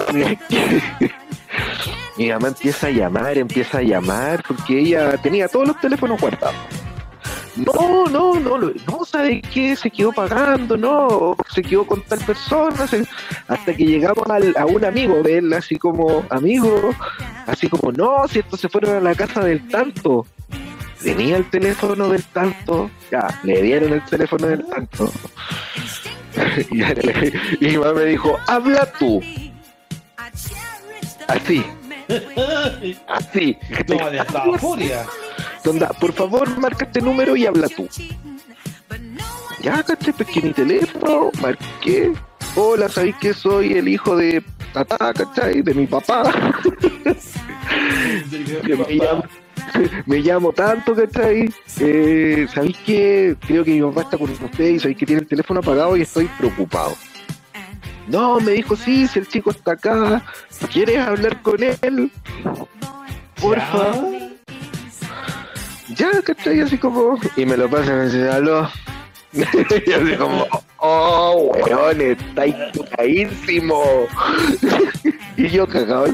[0.48, 1.12] que
[2.18, 6.56] mi mamá empieza a llamar, empieza a llamar, porque ella tenía todos los teléfonos guardados.
[7.56, 9.76] No, no, no, no, ¿sabe qué?
[9.76, 12.74] Se quedó pagando, no, se quedó con tal persona,
[13.48, 16.96] hasta que llegamos al- a un amigo de él, así como, amigo,
[17.46, 20.26] así como, no, si estos se fueron a la casa del tanto.
[21.04, 25.12] Tenía el teléfono del tanto, ya, le dieron el teléfono del tanto.
[27.60, 29.22] Y mi mamá me dijo, habla tú,
[31.28, 31.64] así,
[33.08, 33.58] así.
[33.88, 35.06] No, de estaba furia.
[35.66, 37.88] Onda, por favor, marca este número y habla tú.
[39.62, 40.14] Ya, ¿cachai?
[40.14, 42.14] Pesqué mi teléfono, marqué.
[42.56, 44.44] Hola, ¿sabéis que soy el hijo de
[44.74, 45.62] Tata, ¿cachai?
[45.62, 46.24] De mi papá.
[48.66, 49.24] que me llamo,
[50.06, 51.54] me llamo tanto, ¿cachai?
[51.80, 55.28] Eh, ¿Sabéis que creo que mi papá está con usted y sabéis que tiene el
[55.28, 56.96] teléfono apagado y estoy preocupado?
[58.08, 60.22] No, me dijo, sí, si el chico está acá,
[60.72, 62.12] ¿quieres hablar con él?
[63.42, 63.94] Porfa.
[65.96, 66.62] Ya, ¿cachai?
[66.62, 67.18] Así como...
[67.36, 68.70] Y me lo pasa y me dice, aló.
[69.34, 70.48] y así como,
[70.78, 72.56] oh, weón, estáis
[72.92, 73.84] cagadísimo.
[75.38, 76.14] y yo cagado,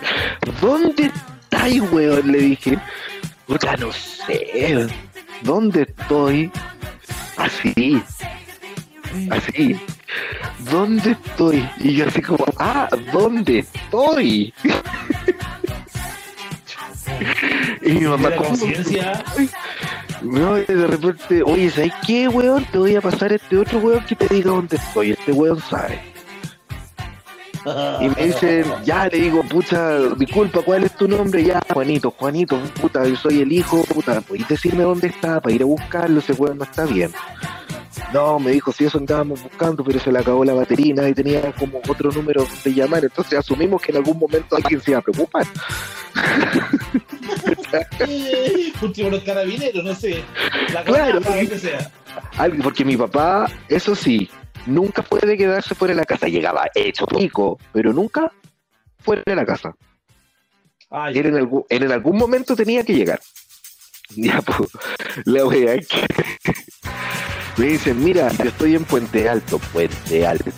[0.61, 2.31] ¿dónde estáis, weón?
[2.31, 2.79] Le dije,
[3.45, 4.87] puta, no sé,
[5.41, 6.51] ¿dónde estoy?
[7.35, 8.01] Así,
[9.31, 9.79] así,
[10.71, 11.67] ¿dónde estoy?
[11.79, 14.53] Y yo así como, ah, ¿dónde estoy?
[17.81, 18.55] y mi mamá, ¿cómo?
[20.21, 22.65] No, y de repente, oye, ¿sabes qué, weón?
[22.65, 25.11] Te voy a pasar este otro weón que te diga dónde estoy.
[25.11, 26.01] Este weón sabe.
[28.01, 31.43] Y me dicen, ya le digo, pucha, disculpa, ¿cuál es tu nombre?
[31.43, 35.61] Ya, Juanito, Juanito, puta, yo soy el hijo, puta, ¿podéis decirme dónde está para ir
[35.61, 36.19] a buscarlo?
[36.19, 37.11] Ese weón no está bien.
[38.13, 41.51] No, me dijo, si eso andábamos buscando, pero se le acabó la batería y tenía
[41.53, 45.03] como otro número de llamar, entonces asumimos que en algún momento alguien se iba a
[45.03, 45.45] preocupar.
[48.81, 50.23] Último los carabineros, no sé.
[50.73, 51.91] La Claro, porque- que sea.
[52.63, 54.29] Porque mi papá, eso sí,
[54.65, 56.27] nunca puede quedarse fuera de la casa.
[56.27, 58.31] Llegaba hecho pico, pero nunca
[58.99, 59.75] fuera de la casa.
[60.89, 63.19] Ay, en algún, en algún momento tenía que llegar.
[64.15, 64.67] Ya, pues,
[65.25, 66.07] la wea que
[67.57, 70.51] me dicen, mira, yo estoy en Puente Alto, Puente Alto,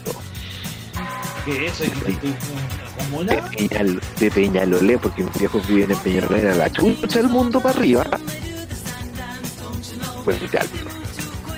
[1.45, 1.91] ¿qué es eso?
[2.05, 2.33] ¿Qué- qué-
[2.97, 3.49] ¿Cómo de, una?
[3.49, 7.77] Peñal, de Peñalolé, porque mis viejos viven en Peñalolé, era la chucha el mundo para
[7.79, 8.05] arriba.
[10.23, 10.77] Puente Alto.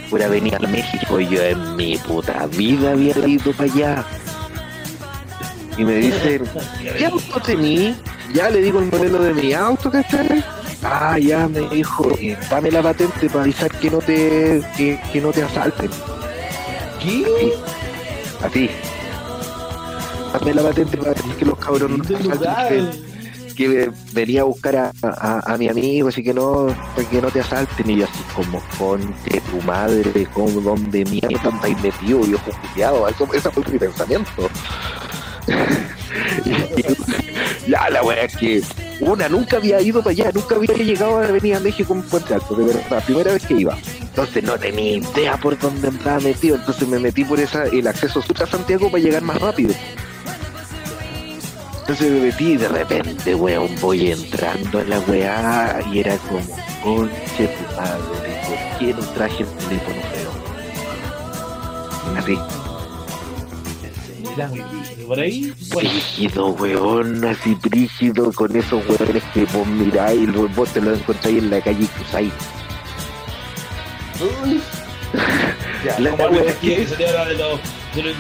[0.09, 4.05] Fuera venir a México, yo en mi puta vida había ido para allá.
[5.77, 6.43] Y me dicen,
[6.97, 7.95] ¿qué auto tení?
[8.33, 10.43] Ya le digo el modelo de mi auto, ¿cachai?
[10.83, 15.21] Ah, ya me dijo, eh, dame la patente para avisar que no te, que, que
[15.21, 15.89] no te asalten.
[17.01, 17.53] ¿Qué?
[18.43, 18.69] Así.
[20.33, 22.39] Dame la patente para que los cabros no te ¿Qué lugar?
[22.49, 22.91] asalten.
[23.55, 26.67] Que, que venía a buscar a, a, a mi amigo, así que no,
[27.09, 27.89] que no te asalten.
[27.89, 33.07] Y yo así como, conche tu madre, como donde mierda estáis metido, viejo juliado.
[33.07, 34.49] Eso, ese fue mi pensamiento.
[37.67, 38.61] Ya la wea es que
[38.99, 42.33] una nunca había ido para allá, nunca había llegado a venir a México en Puente
[42.33, 43.77] Alto, de verdad, primera vez que iba.
[44.01, 48.21] Entonces no tenía idea por dónde andaba metido, entonces me metí por esa, el acceso
[48.21, 49.73] sur a Santiago para llegar más rápido.
[51.79, 56.41] Entonces me metí y de repente, weón, voy entrando en la weá y era como,
[56.83, 60.31] conche tu madre, ¿por qué no traje el teléfono feo?
[62.17, 62.62] Así.
[65.07, 70.81] Por ahí, bueno, Brígido, weón, así brígido, con esos weones que vos miráis vos te
[70.81, 72.33] los encontráis en la calle y cruzáis.
[75.85, 77.59] ya, La como es que- que se te habla de los
[77.95, 78.15] de los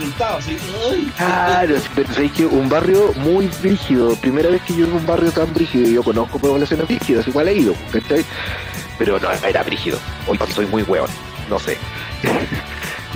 [1.17, 5.05] Claro, sí, pero sabéis que un barrio muy brígido, primera vez que yo en un
[5.05, 7.73] barrio tan brígido, yo conozco poblaciones brígidas, igual he ido.
[8.99, 9.97] Pero no, era brígido,
[10.27, 11.09] hoy soy muy weón,
[11.49, 11.77] no sé.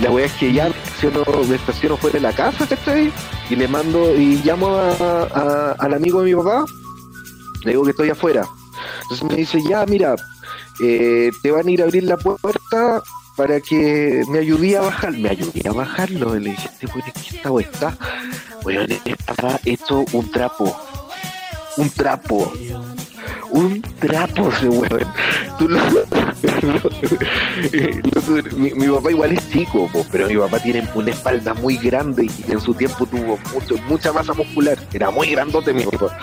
[0.00, 3.12] La wea es que ya estaciono, me estaciono fuera de la casa, ¿cachai?
[3.50, 6.64] Y le mando, y llamo a, al amigo de mi papá,
[7.64, 8.46] le digo que estoy afuera.
[9.02, 10.14] Entonces me dice, ya, mira,
[10.80, 13.02] eh, te van a ir a abrir la puerta
[13.36, 15.12] para que me ayudé a bajar.
[15.12, 16.36] Me ayudé a bajarlo.
[16.36, 17.98] Y le dije, este weón, ¿en qué estado está?
[18.64, 20.76] Weón, estaba hecho un trapo.
[21.78, 22.52] Un trapo.
[23.50, 24.50] Un trapo
[25.60, 26.06] lo- lo-
[28.56, 32.60] mi, papá igual es chico, pero mi papá tiene una espalda muy grande y en
[32.60, 33.38] su tiempo tuvo
[33.88, 34.78] mucha masa muscular.
[34.92, 36.18] Era muy grandote mi papá.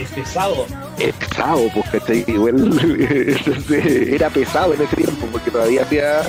[0.00, 0.66] Es pesado.
[0.98, 2.24] es pesado, pues, ¿cachai?
[2.26, 2.56] Igual,
[3.00, 6.22] entonces, era pesado en ese tiempo, porque todavía hacía,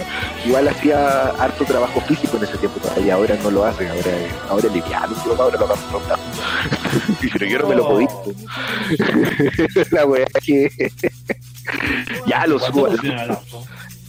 [0.45, 4.11] igual hacía harto trabajo físico en ese tiempo, todavía ahora no lo hace, ahora,
[4.49, 6.19] ahora es liviano, ahora lo brazos.
[7.33, 8.07] pero yo no me lo podí.
[8.23, 9.91] pues.
[9.91, 10.91] La wea es que
[12.25, 13.09] ya lo ¿Cuánto subo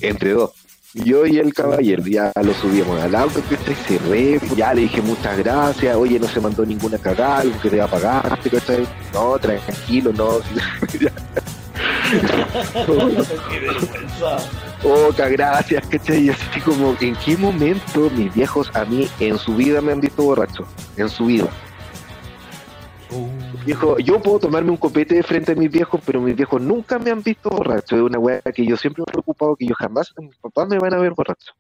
[0.01, 0.51] entre dos.
[0.93, 5.01] Yo y el caballero ya lo subimos al auto, que se cerré, ya le dije
[5.01, 8.39] muchas gracias, oye, no se mandó ninguna cagada, algo que te va a pagar.
[9.13, 10.41] No, tranquilo, no.
[10.91, 10.99] Qué
[15.31, 16.25] gracias, ¿cachai?
[16.25, 20.01] Y así como, ¿en qué momento mis viejos a mí en su vida me han
[20.01, 20.67] visto borracho?
[20.97, 21.47] En su vida.
[23.65, 26.99] Viejo, yo puedo tomarme un copete de frente a mis viejos, pero mis viejos nunca
[26.99, 27.97] me han visto borracho.
[27.97, 30.79] Es una weá que yo siempre me he preocupado que yo jamás, mis papás me
[30.79, 31.53] van a ver borracho.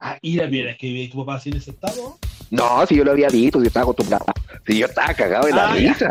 [0.00, 2.18] Ah, y la primera es que vi a tu papá así en ese estado.
[2.50, 4.26] No, si yo lo había visto, si yo estaba acostumbrado.
[4.66, 5.92] Si yo estaba cagado de la Ah, ya.
[5.92, 6.10] risa.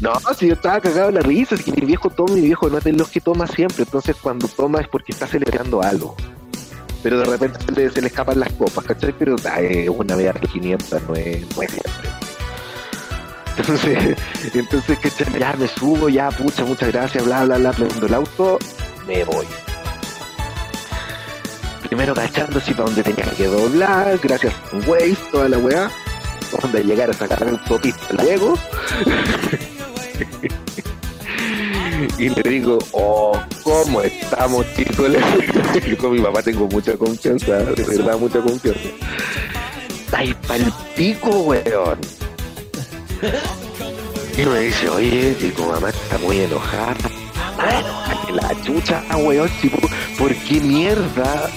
[0.00, 1.56] No, si yo estaba cagado de la risa.
[1.56, 3.82] Si mi viejo toma, mi viejo no es de los que toma siempre.
[3.84, 6.14] Entonces, cuando toma es porque está celebrando algo.
[7.02, 9.12] Pero de repente se le, se le escapan las copas, ¿cachai?
[9.18, 11.72] Pero ay, una vez a 500 no es, no es.
[13.56, 14.16] Entonces,
[14.54, 15.38] entonces, ¿cachai?
[15.38, 18.58] Ya me subo, ya, pucha, muchas gracias, bla, bla, bla, prendo el auto,
[19.06, 19.46] me voy.
[21.86, 25.90] Primero cachando así para donde tenía que doblar, gracias a Waze, toda la weá,
[26.62, 28.54] donde llegar a sacar la autopista luego.
[32.18, 35.06] y le digo, oh, ¿cómo estamos, chicos?
[35.84, 38.80] Digo, con mi papá tengo mucha confianza, de verdad, mucha confianza.
[40.12, 41.98] Ay, pa'l pico, weón.
[44.36, 46.96] Y me dice, oye, tu mamá está muy enojada.
[46.96, 49.78] Está la chucha, weón, tipo,
[50.18, 51.48] ¿por qué mierda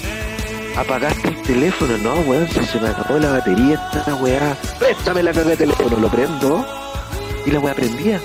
[0.77, 1.97] apagaste el teléfono?
[1.97, 4.55] No, weón, si se me acabó la batería esta weá.
[4.77, 6.65] Préstame la carga de teléfono, lo prendo.
[7.47, 8.21] Y la weá prendía.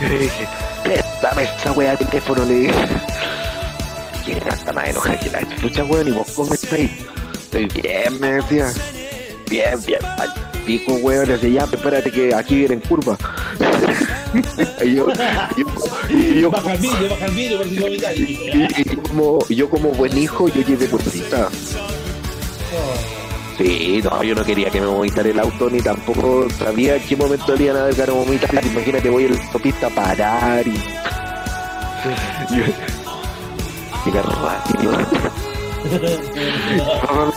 [0.00, 0.48] Yo le dije,
[0.82, 2.86] préstame esa weá de teléfono, le dije.
[4.24, 6.08] ¿Quién está más enojada que la chucha, weón?
[6.08, 6.90] Y vos cómo estáis.
[7.34, 8.72] Estoy bien, me decía.
[9.48, 10.32] Bien, bien, al
[10.66, 11.28] pico, weón.
[11.28, 13.16] Decía, ya, espérate que aquí viene en curva.
[14.84, 15.06] y yo,
[15.56, 15.66] yo,
[16.40, 19.90] yo, Baja el vídeo, baja el vídeo, por si no y- como, y yo como
[19.90, 21.48] buen hijo, yo llevé cursita.
[23.56, 27.16] Sí, no, yo no quería que me vomitara el auto, ni tampoco sabía en qué
[27.16, 28.64] momento le iban a dar ganas de vomitar.
[28.66, 30.74] Imagínate, voy en la autopista a parar y...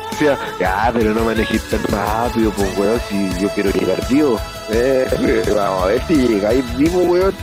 [0.10, 4.40] Decía, ya, pero no manejes tan rápido, pues, weón, si yo quiero llegar vivo.
[4.72, 7.34] Eh, vamos a ver si llegáis vivo, weón.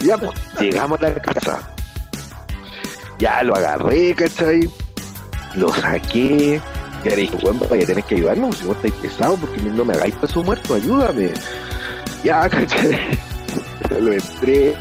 [0.00, 1.60] Ya, pues, llegamos a la casa.
[3.18, 4.68] Ya lo agarré, ¿cachai?
[5.54, 6.60] Lo saqué.
[7.04, 9.94] Y le dije, weón, vaya, tenés que ayudarnos, si vos estáis pesado, porque no me
[9.94, 11.32] hagáis peso muerto, ayúdame.
[12.22, 13.18] Ya, ¿cachai?
[14.00, 14.74] Lo entré.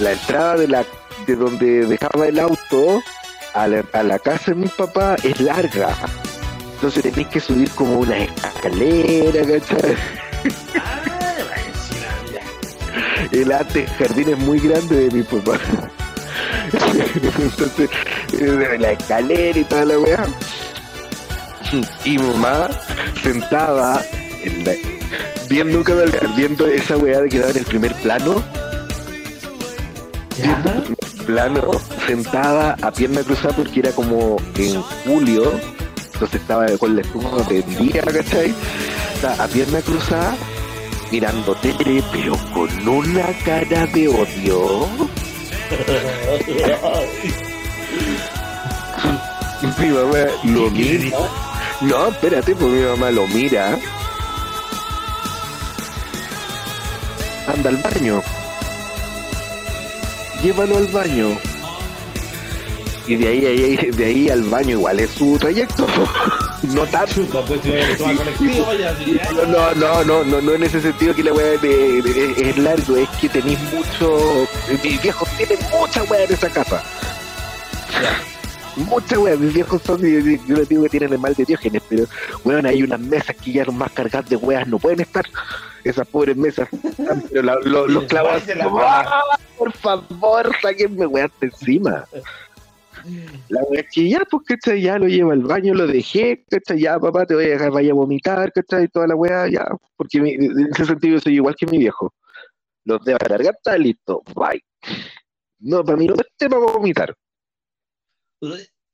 [0.00, 0.84] La entrada de la
[1.26, 3.02] de donde dejaba el auto
[3.56, 5.94] a la, a la casa de mi papá es larga.
[6.74, 9.96] Entonces tenés que subir como una escalera, ¿cachai?
[13.32, 15.58] El antes jardín es muy grande de mi papá.
[17.40, 17.90] Entonces,
[18.38, 20.26] eh, la escalera y toda la weá.
[22.04, 22.68] Y mamá
[23.22, 24.04] sentada
[24.44, 24.74] en la-
[25.48, 25.82] viendo
[26.36, 28.42] viendo esa weá de quedar en el primer plano,
[30.38, 30.62] ¿Ya?
[31.26, 31.62] Plano,
[32.06, 35.52] sentada a pierna cruzada porque era como en julio,
[36.12, 38.54] entonces estaba con la espuma prendida, ¿cachai?
[39.14, 40.36] Estaba a pierna cruzada,
[41.10, 44.88] mirando tele, pero con una cara de odio.
[49.78, 51.18] Mi mamá lo mira.
[51.80, 53.78] No, espérate, pues mi mamá lo mira.
[57.46, 58.22] Anda al baño.
[60.42, 61.28] Llévalo al baño.
[63.08, 65.86] Y de ahí, ahí- de ahí al baño igual es su trayecto.
[66.74, 67.22] No tanto.
[67.46, 67.96] Pues ¿eh?
[69.46, 73.28] No, no, no, no, no en ese sentido que la weá es largo, es que
[73.28, 74.46] tenéis mucho.
[74.82, 76.82] Mis viejos tienen mucha weá en esa casa.
[78.74, 82.04] Mucha weá, mis viejos son, yo, les digo que tienen el mal de Diógenes, pero
[82.44, 85.24] weón, hay unas mesas que ya los más cargadas de weas no pueden estar.
[85.84, 86.68] Esas pobres mesas,
[87.32, 87.42] pero
[87.88, 88.42] los clavos.
[89.58, 89.64] La.
[89.64, 92.04] Por favor, sáquenme weá de encima.
[93.48, 94.82] La wea es que ya, pues, ¿cachai?
[94.82, 96.80] Ya lo llevo al baño, lo dejé, ¿cachai?
[96.80, 98.88] Ya, papá, te voy a dejar, vaya a vomitar, ¿cachai?
[98.88, 99.66] Toda la weá, ya.
[99.96, 102.12] Porque mi- en ese sentido yo soy igual que mi viejo.
[102.84, 104.62] Los dejo a largar, está listo, bye.
[105.60, 107.14] No, para mí no es para vomitar.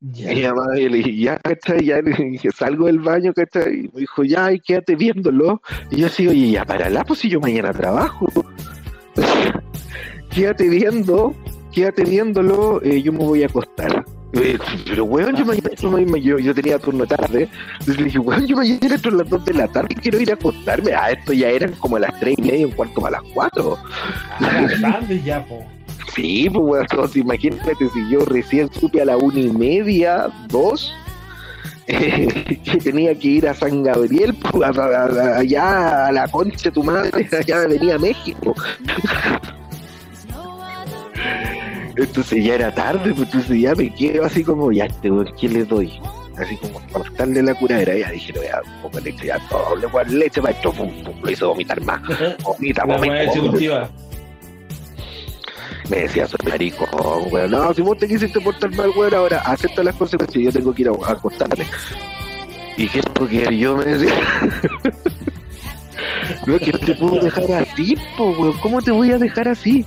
[0.00, 0.32] Ya.
[0.32, 1.84] Y mi mamá, y le dije, ya, ¿cachai?
[1.84, 3.86] Ya le dije, salgo del baño, ¿cachai?
[3.86, 5.62] Y me dijo, ya, y quédate viéndolo.
[5.90, 8.26] Y yo así, oye, ya, parala, pues si yo mañana trabajo.
[10.34, 11.34] Quédate viendo,
[11.72, 14.04] quédate viéndolo, eh, yo me voy a acostar.
[14.34, 17.50] Eh, Pero, weón, yo mañana, yo, yo tenía turno tarde.
[17.72, 20.30] Entonces le dije, weón, yo mañana entro a las 2 de la tarde, quiero ir
[20.30, 20.92] a acostarme.
[20.94, 23.78] Ah, esto ya eran como a las 3 y media, un cuarto para las 4.
[24.40, 25.62] Ah, grande ya, po.
[26.14, 30.94] Sí, pues weón, entonces, imagínate si yo recién supe a la una y media, dos,
[31.86, 36.26] eh, que tenía que ir a San Gabriel, pues, a- a- a- allá a la
[36.28, 38.54] concha de tu madre, allá venía a México.
[41.96, 45.52] Entonces ya era tarde, pues entonces ya me quedo así como, ya este weón, ¿quién
[45.52, 46.00] le doy?
[46.38, 47.96] así como para darle la curadera.
[47.96, 50.40] Ya dije, le voy a dar un poco de leche, ya todo, le voy leche,
[50.40, 52.00] maestro, pum, pum, lo hizo vomitar más.
[52.42, 53.90] Vomita, vomita, ejecutiva.
[55.88, 56.86] Me decía, soy marico,
[57.30, 57.50] weón.
[57.50, 60.44] No, si vos te quisiste portar mal, weón, ahora acepta las consecuencias.
[60.44, 61.66] Yo tengo que ir a, acostarme.
[62.76, 63.76] ¿Y qué que hacer yo?
[63.76, 64.14] Me decía.
[66.46, 68.58] no, que no te puedo dejar así, po, weón.
[68.58, 69.84] ¿Cómo te voy a dejar así?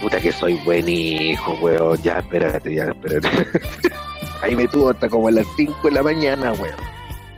[0.00, 2.00] Puta que soy buen hijo, weón.
[2.02, 3.28] Ya, espérate, ya, espérate.
[4.42, 6.76] Ahí me tuvo hasta como a las 5 de la mañana, weón.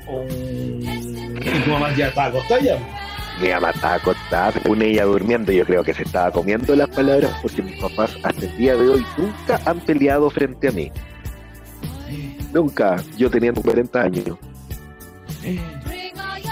[0.06, 2.78] Oh, Y tu mamá ya está acostada ya.
[3.40, 7.32] Mi mamá estaba acostada, según ella durmiendo, yo creo que se estaba comiendo las palabras
[7.40, 10.92] porque mis papás hasta el día de hoy nunca han peleado frente a mí.
[12.52, 14.36] Nunca, yo teniendo 40 años.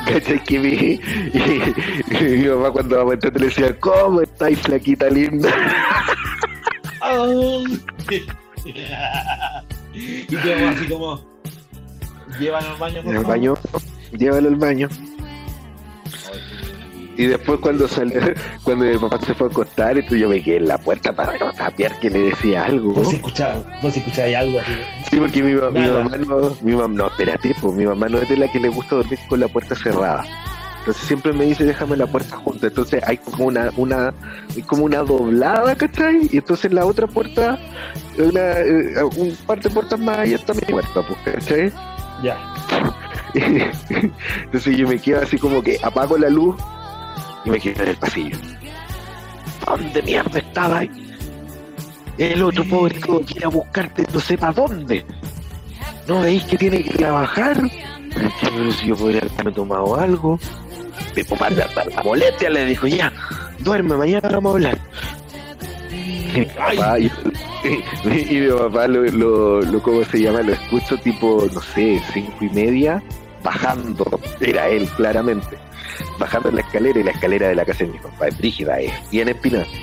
[0.08, 1.00] ¿Cachai que mi, y,
[2.10, 5.50] y mi mamá cuando va a entrar le decía, ¿cómo estáis, flaquita linda?
[7.00, 7.80] Ay.
[9.94, 11.28] y mamá así como.
[12.40, 13.26] Llévalo al baño, por En el favor.
[13.26, 13.54] baño,
[14.12, 14.88] llévalo al baño.
[17.18, 18.20] Y después cuando salió,
[18.62, 21.36] cuando mi papá se fue a acostar, entonces yo me quedé en la puerta para
[21.36, 22.92] no saber que le decía algo.
[22.92, 24.72] Vos escuchabas, vos escuchabas algo así.
[25.10, 28.28] Sí, porque mi, mi mamá no, mi mamá, no, espérate, pues mi mamá no es
[28.28, 30.24] de la que le gusta dormir con la puerta cerrada.
[30.78, 32.68] Entonces siempre me dice déjame la puerta junta.
[32.68, 34.14] Entonces hay como una, una,
[34.68, 36.28] como una doblada, ¿cachai?
[36.30, 37.58] Y entonces la otra puerta,
[38.16, 41.72] una, eh, un par de puertas más allá está mi puerta, pues, ¿cachai?
[42.22, 42.38] Ya.
[44.44, 46.56] Entonces yo me quedo así como que apago la luz
[47.44, 48.36] y me quedo en el pasillo.
[49.66, 50.82] ¿Dónde mierda estaba?
[52.16, 55.04] El otro pobre que quiere buscarte, no sé para dónde.
[56.06, 57.60] ¿No veis que tiene que trabajar?
[58.40, 60.38] Pero si yo podría haberme tomado algo.
[61.16, 63.12] Mi papá, la, la- la molestia le dijo, ya,
[63.60, 64.78] duerme, mañana vamos a hablar.
[65.92, 67.06] Y mi papá, y,
[67.64, 70.42] y- y mi papá lo, lo, lo, ¿cómo se llama?
[70.42, 73.02] Lo escucho tipo, no sé, cinco y media,
[73.42, 74.20] bajando.
[74.40, 75.56] Era él, claramente.
[76.18, 78.92] Bajando la escalera y la escalera de la casa de mi papá es brígida, es
[79.10, 79.66] bien empinada.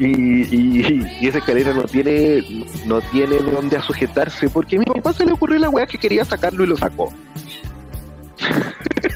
[0.00, 2.42] Y, y, y esa escalera no tiene
[2.86, 5.96] no tiene dónde a sujetarse porque a mi papá se le ocurrió la weá que
[5.96, 7.12] quería sacarlo y lo sacó.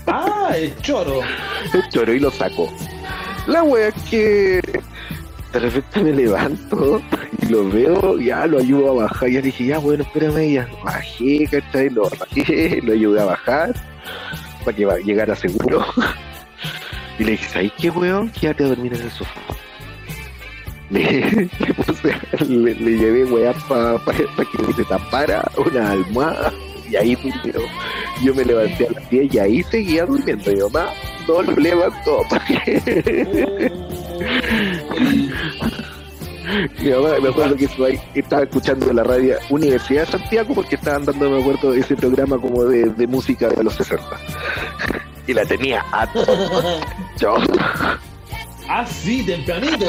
[0.07, 1.21] ah, el choro.
[1.75, 2.73] El choro y lo sacó.
[3.47, 4.61] La wea que
[5.53, 7.03] de repente me levanto
[7.43, 9.29] y lo veo, ya lo ayudo a bajar.
[9.31, 11.91] Ya dije, ya bueno, espérame, ya bajé, ¿cachai?
[11.91, 13.75] Lo bajé, lo ayudé a bajar
[14.65, 15.85] para que llegara seguro.
[17.19, 18.31] Y le dije, ¿sabes qué, weón?
[18.31, 19.41] Quédate a dormir en el sofá.
[20.91, 21.49] Le,
[22.49, 26.51] le, le llevé weá para que se tapara una almohada
[26.91, 27.61] y ahí durmió.
[28.23, 30.51] Yo me levanté a las 10 y ahí seguía durmiendo.
[30.51, 30.93] Mi mamá
[31.27, 32.25] no lo levantó.
[36.83, 37.65] Mi mamá, me acuerdo que
[38.15, 42.65] estaba, escuchando la radio Universidad de Santiago porque estaban dando, me acuerdo, ese programa como
[42.65, 44.05] de, de música de los 60.
[45.27, 46.09] Y la tenía a.
[47.19, 47.37] Yo
[48.69, 49.87] ah, sí, tempranito.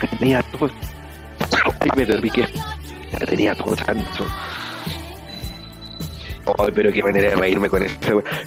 [0.00, 0.70] la tenía todo.
[1.80, 2.48] Ay, me derriqué.
[3.12, 4.24] La tenía todo chancho.
[6.58, 7.96] Ay, pero qué manera de reírme con eso.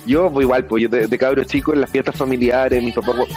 [0.05, 3.13] Yo, pues, igual, pues yo de, de cabro chico en las fiestas familiares, mi papá,
[3.15, 3.29] pues,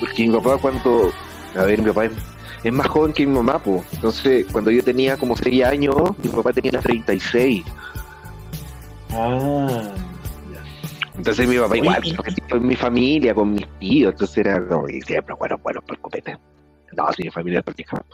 [0.00, 1.12] porque mi papá cuando,
[1.56, 2.12] a ver, mi papá es,
[2.64, 3.82] es más joven que mi mamá, pues.
[3.92, 7.64] Entonces, cuando yo tenía como 6 años, mi papá tenía 36.
[9.10, 9.82] Ah,
[11.16, 12.02] Entonces mi papá igual,
[12.50, 16.36] con mi familia, con mis tíos, entonces era como, y siempre, bueno, bueno, por copete.
[16.96, 18.04] No, sí, mi familia es práctica.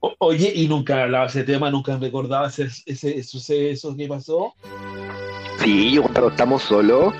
[0.00, 1.70] O- Oye, ¿y nunca hablabas ese tema?
[1.70, 4.54] ¿Nunca recordabas ese, ese suceso que pasó?
[5.58, 7.12] Sí, yo cuando estamos solos,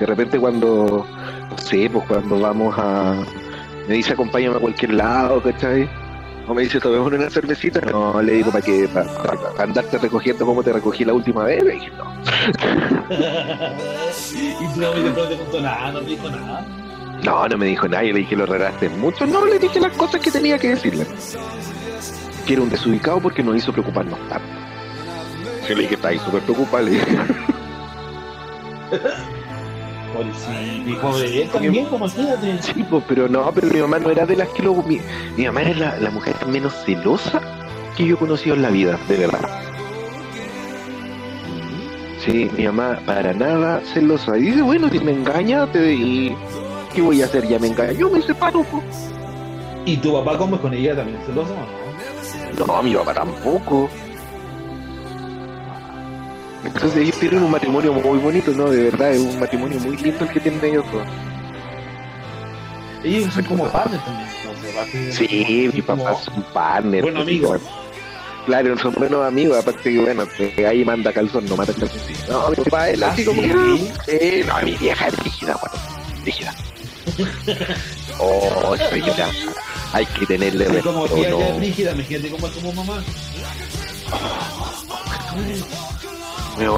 [0.00, 1.06] de repente cuando,
[1.50, 3.24] no sé, pues cuando vamos a,
[3.86, 5.88] me dice acompáñame a cualquier lado, ¿cachai?
[6.48, 7.80] O me dice, tomemos una cervecita.
[7.82, 8.88] No, le digo, ¿para qué?
[8.88, 11.62] ¿Para, para andarte recogiendo como te recogí la última vez?
[11.62, 12.04] Le dije, no.
[14.30, 16.66] y tu mamá no te contó nada, no te dijo nada.
[17.22, 19.26] No, no me dijo nadie, le dije, lo regaste mucho.
[19.26, 21.04] No, le dije las cosas que tenía que decirle.
[22.48, 24.48] Que era un desubicado porque nos hizo preocuparnos tanto.
[25.68, 27.06] Yo le dije, está ahí súper preocupado, le dije.
[30.86, 32.08] Y pobre él también, como.
[32.08, 32.26] Sí,
[32.88, 34.74] pues, pero no, pero mi mamá no era de las que lo...
[34.76, 34.98] Mi,
[35.36, 37.42] mi mamá era la, la mujer menos celosa
[37.94, 39.40] que yo he conocido en la vida, de verdad.
[42.24, 44.38] Sí, mi mamá para nada celosa.
[44.38, 46.34] Y dice, bueno, si me engaña, te, y
[46.94, 47.46] ¿qué voy a hacer?
[47.46, 48.64] Ya me engañó, me separo.
[48.64, 48.84] pues.
[49.84, 51.18] ¿Y tu papá cómo es con ella también?
[51.26, 51.87] ¿Celoso o no?
[52.58, 53.88] No, mi papá tampoco.
[56.64, 58.68] Entonces ellos tienen un matrimonio muy bonito, ¿no?
[58.68, 61.06] De verdad, es un matrimonio muy lindo el que tienen ellos dos.
[63.04, 65.12] Ellos son como partners también.
[65.12, 67.02] Sí, mi papá es un partner.
[67.02, 67.56] Bueno, amigo.
[68.46, 72.00] Claro, son buenos amigos, aparte que bueno, que ahí manda calzón, no mata calzón.
[72.28, 73.92] No, mi papá es así como que.
[74.06, 76.54] Eh, no, mi vieja es rígida, bueno, rígida.
[78.18, 79.28] oh, señora,
[79.92, 81.40] hay que tenerle sí, como tía no.
[81.40, 83.02] es rígida, imagínate cómo es como mamá.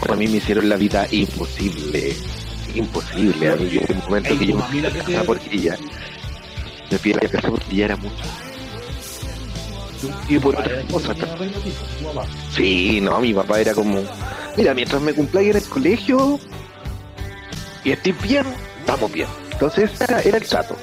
[0.08, 2.14] A mí me hicieron la vida imposible.
[2.74, 3.50] Imposible.
[3.50, 5.78] A mí, en un momento que yo me fui a porque ella
[6.90, 8.24] me fui a la casa porque ya era mucho.
[10.28, 11.16] Y por otras cosas.
[12.54, 14.02] Sí, no, mi papá era como,
[14.56, 16.38] mira, mientras me cumpláis en el colegio
[17.84, 18.46] y estoy bien,
[18.80, 19.28] estamos bien.
[19.52, 20.76] Entonces era, era el trato.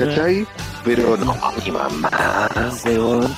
[0.00, 0.46] ¿Cachai?
[0.84, 2.48] Pero no, mi mamá,
[2.84, 3.36] weón.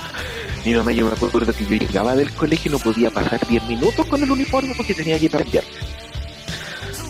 [0.64, 3.64] Mi mamá, yo me acuerdo que yo llegaba del colegio y no podía pasar 10
[3.64, 5.64] minutos con el uniforme porque tenía que cambiar.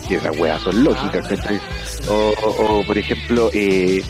[0.09, 1.61] Y esas weas son lógicas, ¿cachai?
[2.09, 4.03] O, o, o por ejemplo, eh,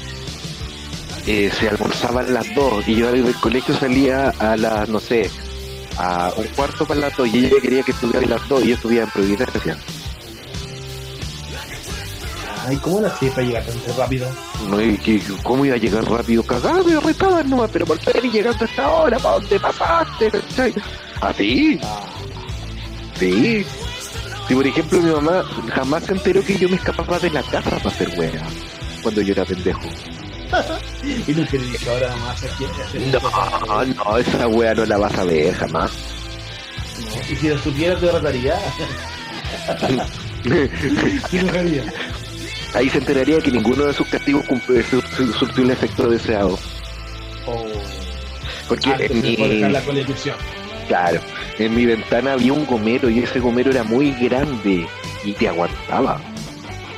[1.28, 5.30] eh, se almorzaban las dos y yo del colegio salía a las, no sé,
[5.98, 8.76] a un cuarto para las dos y ella quería que estudiara las dos y yo
[8.76, 9.78] estudiaba en Providencia.
[12.66, 14.28] Ay, ¿cómo la hacía para llegar tan rápido?
[14.70, 14.78] No,
[15.44, 16.44] ¿cómo iba a llegar rápido?
[16.44, 20.32] Cagado y retado nomás, pero por qué llegando a esta hora, ¿para dónde pasaste?
[21.22, 21.80] ¿Así?
[21.84, 22.04] Ah.
[23.20, 23.66] Sí.
[24.48, 25.44] Si por ejemplo mi mamá
[25.74, 28.44] jamás se enteró que yo me escapaba de la casa para hacer wea
[29.02, 29.82] cuando yo era pendejo.
[31.28, 32.66] y no te dicho ahora más aquí.
[33.12, 35.92] No, no, esa wea no la vas a ver jamás.
[37.00, 38.58] No, y si lo supiera te rataría.
[41.30, 41.84] ¿Qué no haría?
[42.74, 44.46] Ahí se enteraría que ninguno de sus castigos
[45.38, 46.58] surtió el efecto deseado.
[47.46, 47.66] Oh.
[48.68, 49.36] Porque ah, en mi...
[49.36, 49.82] la
[50.88, 51.22] Claro,
[51.60, 54.88] en mi ventana había un gomero y ese gomero era muy grande
[55.24, 56.20] y te aguantaba.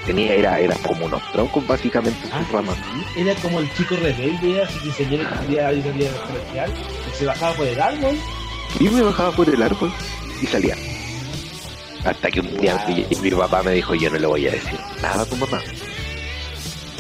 [0.05, 2.75] Tenía, era, era como unos troncos básicamente sus ah, ramas.
[2.77, 3.21] ¿sí?
[3.21, 6.71] Era como el chico rebelde, así que se que quería ir a comercial,
[7.11, 8.15] y se bajaba por el árbol.
[8.79, 9.91] Y me bajaba por el árbol
[10.41, 10.75] y salía.
[12.05, 12.85] Hasta que un día
[13.21, 15.59] mi, papá me dijo, yo no le voy a decir nada a tu mamá.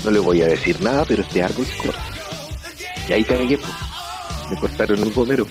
[0.03, 2.03] No le voy a decir nada, pero este árbol se corta.
[3.07, 3.71] Y ahí cagué, pues.
[4.49, 5.45] Me cortaron un gomero.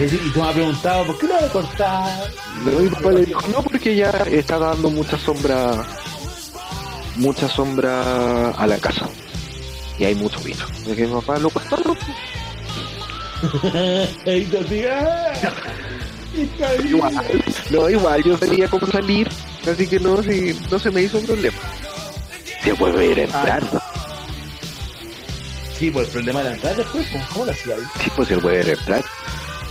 [0.00, 2.30] Y tú me has preguntado, ¿por qué no le cortar?
[2.64, 5.86] No, mi papá le dijo, no, porque ya está dando mucha sombra,
[7.16, 9.08] mucha sombra a la casa.
[9.98, 10.64] Y hay mucho vino.
[10.86, 11.96] Y que mi papá lo cortaron.
[14.26, 14.64] y te
[16.84, 17.14] igual,
[17.70, 19.28] no, igual, yo sabía cómo salir,
[19.70, 21.56] así que no, si, no se me hizo un problema.
[22.62, 23.96] Se puede ir a entrar, ah.
[25.78, 27.82] Sí, pues el problema de entrar después, ¿cómo lo hacía ahí?
[28.02, 29.04] Sí, pues se puede entrar,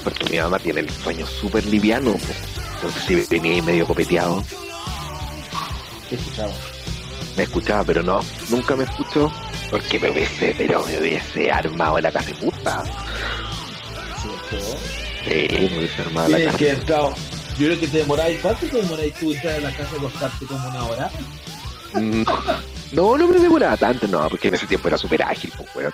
[0.03, 2.37] porque mi mamá tiene el sueño súper liviano, pues.
[2.75, 4.43] entonces si venía ahí medio copeteado.
[6.09, 6.53] ¿Qué escuchaba?
[7.35, 9.31] Me escuchaba, pero no, nunca me escuchó,
[9.71, 12.83] porque me hubiese, pero me hubiese armado en la casa de puta.
[15.25, 16.57] Sí, me hubiese armado la casa.
[16.57, 17.01] que entrar.
[17.57, 20.45] Yo creo que te demoráis, ¿cuánto te demoráis tú entrar a la casa y acostarte
[20.45, 21.11] como una hora?
[22.91, 25.93] No, no me demoraba tanto, no, porque en ese tiempo era súper ágil, pues, weón.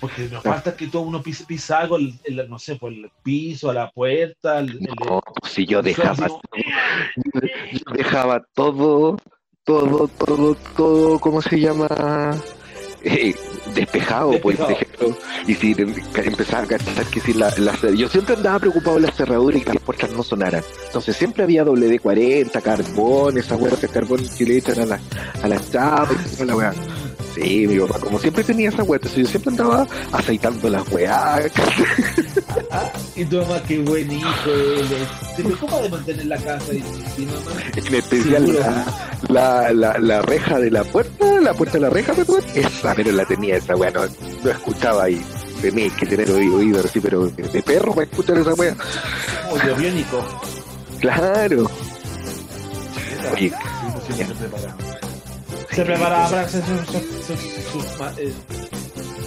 [0.00, 3.10] Porque nos falta que todo uno pise, pisa algo, el, el- no sé, por el
[3.22, 6.14] piso, a la puerta, el, el- No, pues, si yo dejaba,
[7.16, 9.16] yo dejaba todo,
[9.64, 11.88] todo, todo, todo, ¿cómo se llama?
[13.02, 13.34] Eh,
[13.74, 15.06] despejado, pues, por Despejado.
[15.10, 15.18] ejemplo.
[15.46, 15.94] Y si em-
[16.24, 19.60] empezaba a cachar que si la, la yo siempre andaba preocupado de la cerradura y
[19.60, 20.62] que las puertas no sonaran.
[20.86, 25.00] Entonces siempre había WD-40, carbón, esa hueá de carbón que le echan a la,
[25.42, 26.72] a las chapas la weá.
[27.34, 31.50] Sí, mi papá, como siempre tenía esa hueá, entonces yo siempre andaba aceitando las weas.
[32.70, 35.08] Ah, y tu mamá, qué buen hijo eres.
[35.36, 36.78] Se preocupa de mantener la casa y,
[37.18, 37.62] y mamá.
[37.76, 38.86] En especial la,
[39.28, 43.12] la, la, la reja de la puerta, la puerta de la reja, perdón, esa, pero
[43.12, 44.00] la tenía esa weá, no,
[44.42, 45.22] no escuchaba ahí.
[45.60, 48.76] Tenía que tener oído, oído así, pero de, perro para escuchar esa weá.
[49.48, 50.24] Como de biónico.
[51.00, 51.70] Claro.
[53.32, 53.52] Oye,
[55.78, 56.28] se preparaba.
[56.28, 58.32] Preparaba para hacer sus, sus, sus, sus, eh,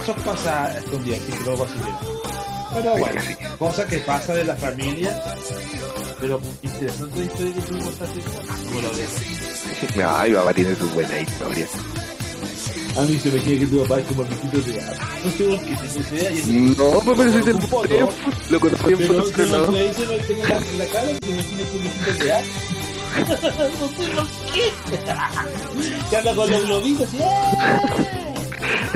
[0.04, 1.74] sus cosas escondidas, que luego así
[2.74, 3.20] Pero bueno,
[3.58, 5.22] cosa que pasa de la familia.
[6.20, 8.20] Pero interesante la historia que tú contaste.
[8.72, 9.12] No lo dejo.
[9.96, 11.70] no, mi papá tiene sus buenas historias.
[12.96, 14.82] A mí se me quiere que tu papá es como el viejito de.
[15.24, 17.52] No sé por qué y No, pues pero si te
[18.52, 19.72] lo conocí en Pero fotos, pero no, no.
[19.72, 22.12] le dice, no tengo la, en la cara y se me tiene que un viejito
[22.12, 22.81] de gato.
[23.18, 23.50] No sé
[24.14, 24.72] por qué.
[26.10, 27.18] que habla con los globitos y.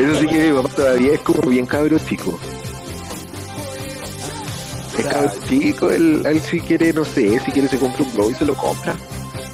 [0.02, 2.38] Eso sí que mi papá todavía es como bien cabro chico.
[4.98, 8.30] Es cabro chico, él, él si quiere, no sé, si quiere se compra un globo
[8.30, 8.94] y se lo compra.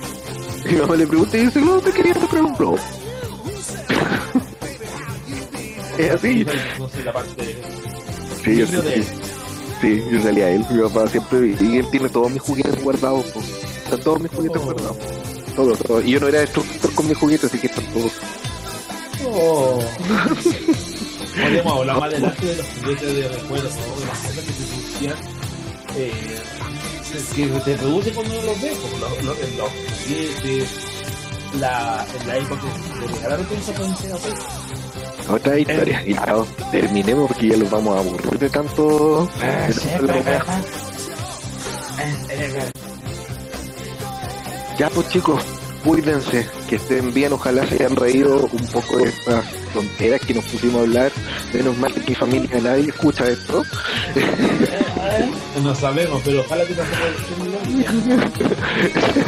[0.64, 2.78] Mi mamá le pregunta y dice, no, te quería comprar un globo.
[5.98, 6.46] es así.
[6.78, 7.62] No sé, la parte.
[8.44, 8.78] Sí, yo sí,
[9.80, 13.26] sí, yo salía a él, mi papá siempre, y él tiene todos mis juguetes guardados.
[13.92, 14.64] Están todos mis juguetes Oh.
[14.64, 14.96] guardados,
[15.54, 16.04] todos, todos.
[16.04, 18.12] Y yo no era destructor con mis juguetes, así que están todos.
[19.26, 19.82] Oh.
[21.34, 24.00] Podríamos hablar más adelante de los juguetes de recuerdo, ¿no?
[24.00, 25.16] de las cosas que se producían,
[25.96, 26.40] eh,
[27.34, 29.70] que te producen cuando uno los ves, como los, los, los
[30.06, 30.70] juguetes,
[31.60, 32.62] la, en la época
[32.98, 34.34] que regalaron todo eso con papel.
[35.28, 39.28] Otra historia, y claro, terminemos porque ya los vamos a aburrir de tanto.
[39.38, 40.44] de tanto la weá.
[44.78, 45.42] Ya pues chicos,
[45.84, 49.44] cuídense, que estén bien, ojalá se hayan reído un poco de estas
[49.74, 51.12] tonteras que nos pusimos a hablar.
[51.52, 53.64] Menos mal que mi familia nadie escucha esto.
[55.62, 58.32] No sabemos, pero ojalá que bien.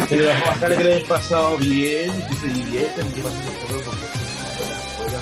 [0.09, 3.93] Pero ojalá que hayan pasado bien, que se diviertan, que pasen por todo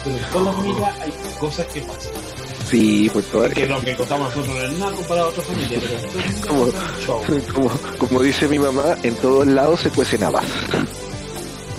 [0.04, 2.41] Pero en toda la hay cosas que pasan.
[2.72, 5.78] Sí, pues todo Que lo que contamos nosotros no es nada comparado a otra familia,
[5.78, 10.46] pero esto es Como- como, como dice mi mamá, en todos lados se cuecen habas.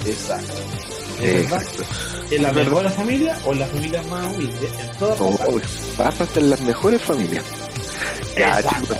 [0.05, 0.53] Exacto.
[1.19, 1.83] Exacto.
[2.29, 4.69] ¿En la mejor familia o en la familia más humilde?
[4.79, 5.63] En todas partes.
[6.21, 7.43] hasta en las mejores familias.
[8.37, 8.97] Ya, chicos.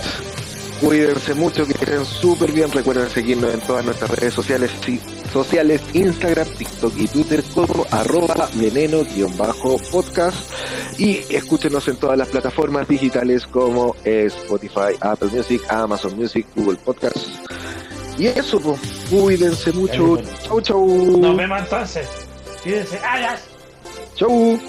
[0.84, 2.70] Cuídense mucho, que estén súper bien.
[2.70, 5.00] Recuerden seguirnos en todas nuestras redes sociales, sí,
[5.32, 10.36] sociales Instagram, TikTok y Twitter como arroba veneno-podcast.
[10.98, 17.16] Y escúchenos en todas las plataformas digitales como Spotify, Apple Music, Amazon Music, Google Podcast.
[18.18, 18.78] Y eso, pues,
[19.10, 20.18] cuídense mucho.
[20.44, 20.86] Chau, chau.
[21.18, 22.06] Nos vemos entonces.
[22.62, 22.98] Fíjense.
[22.98, 23.42] ¡Alas!
[24.14, 24.60] Chau.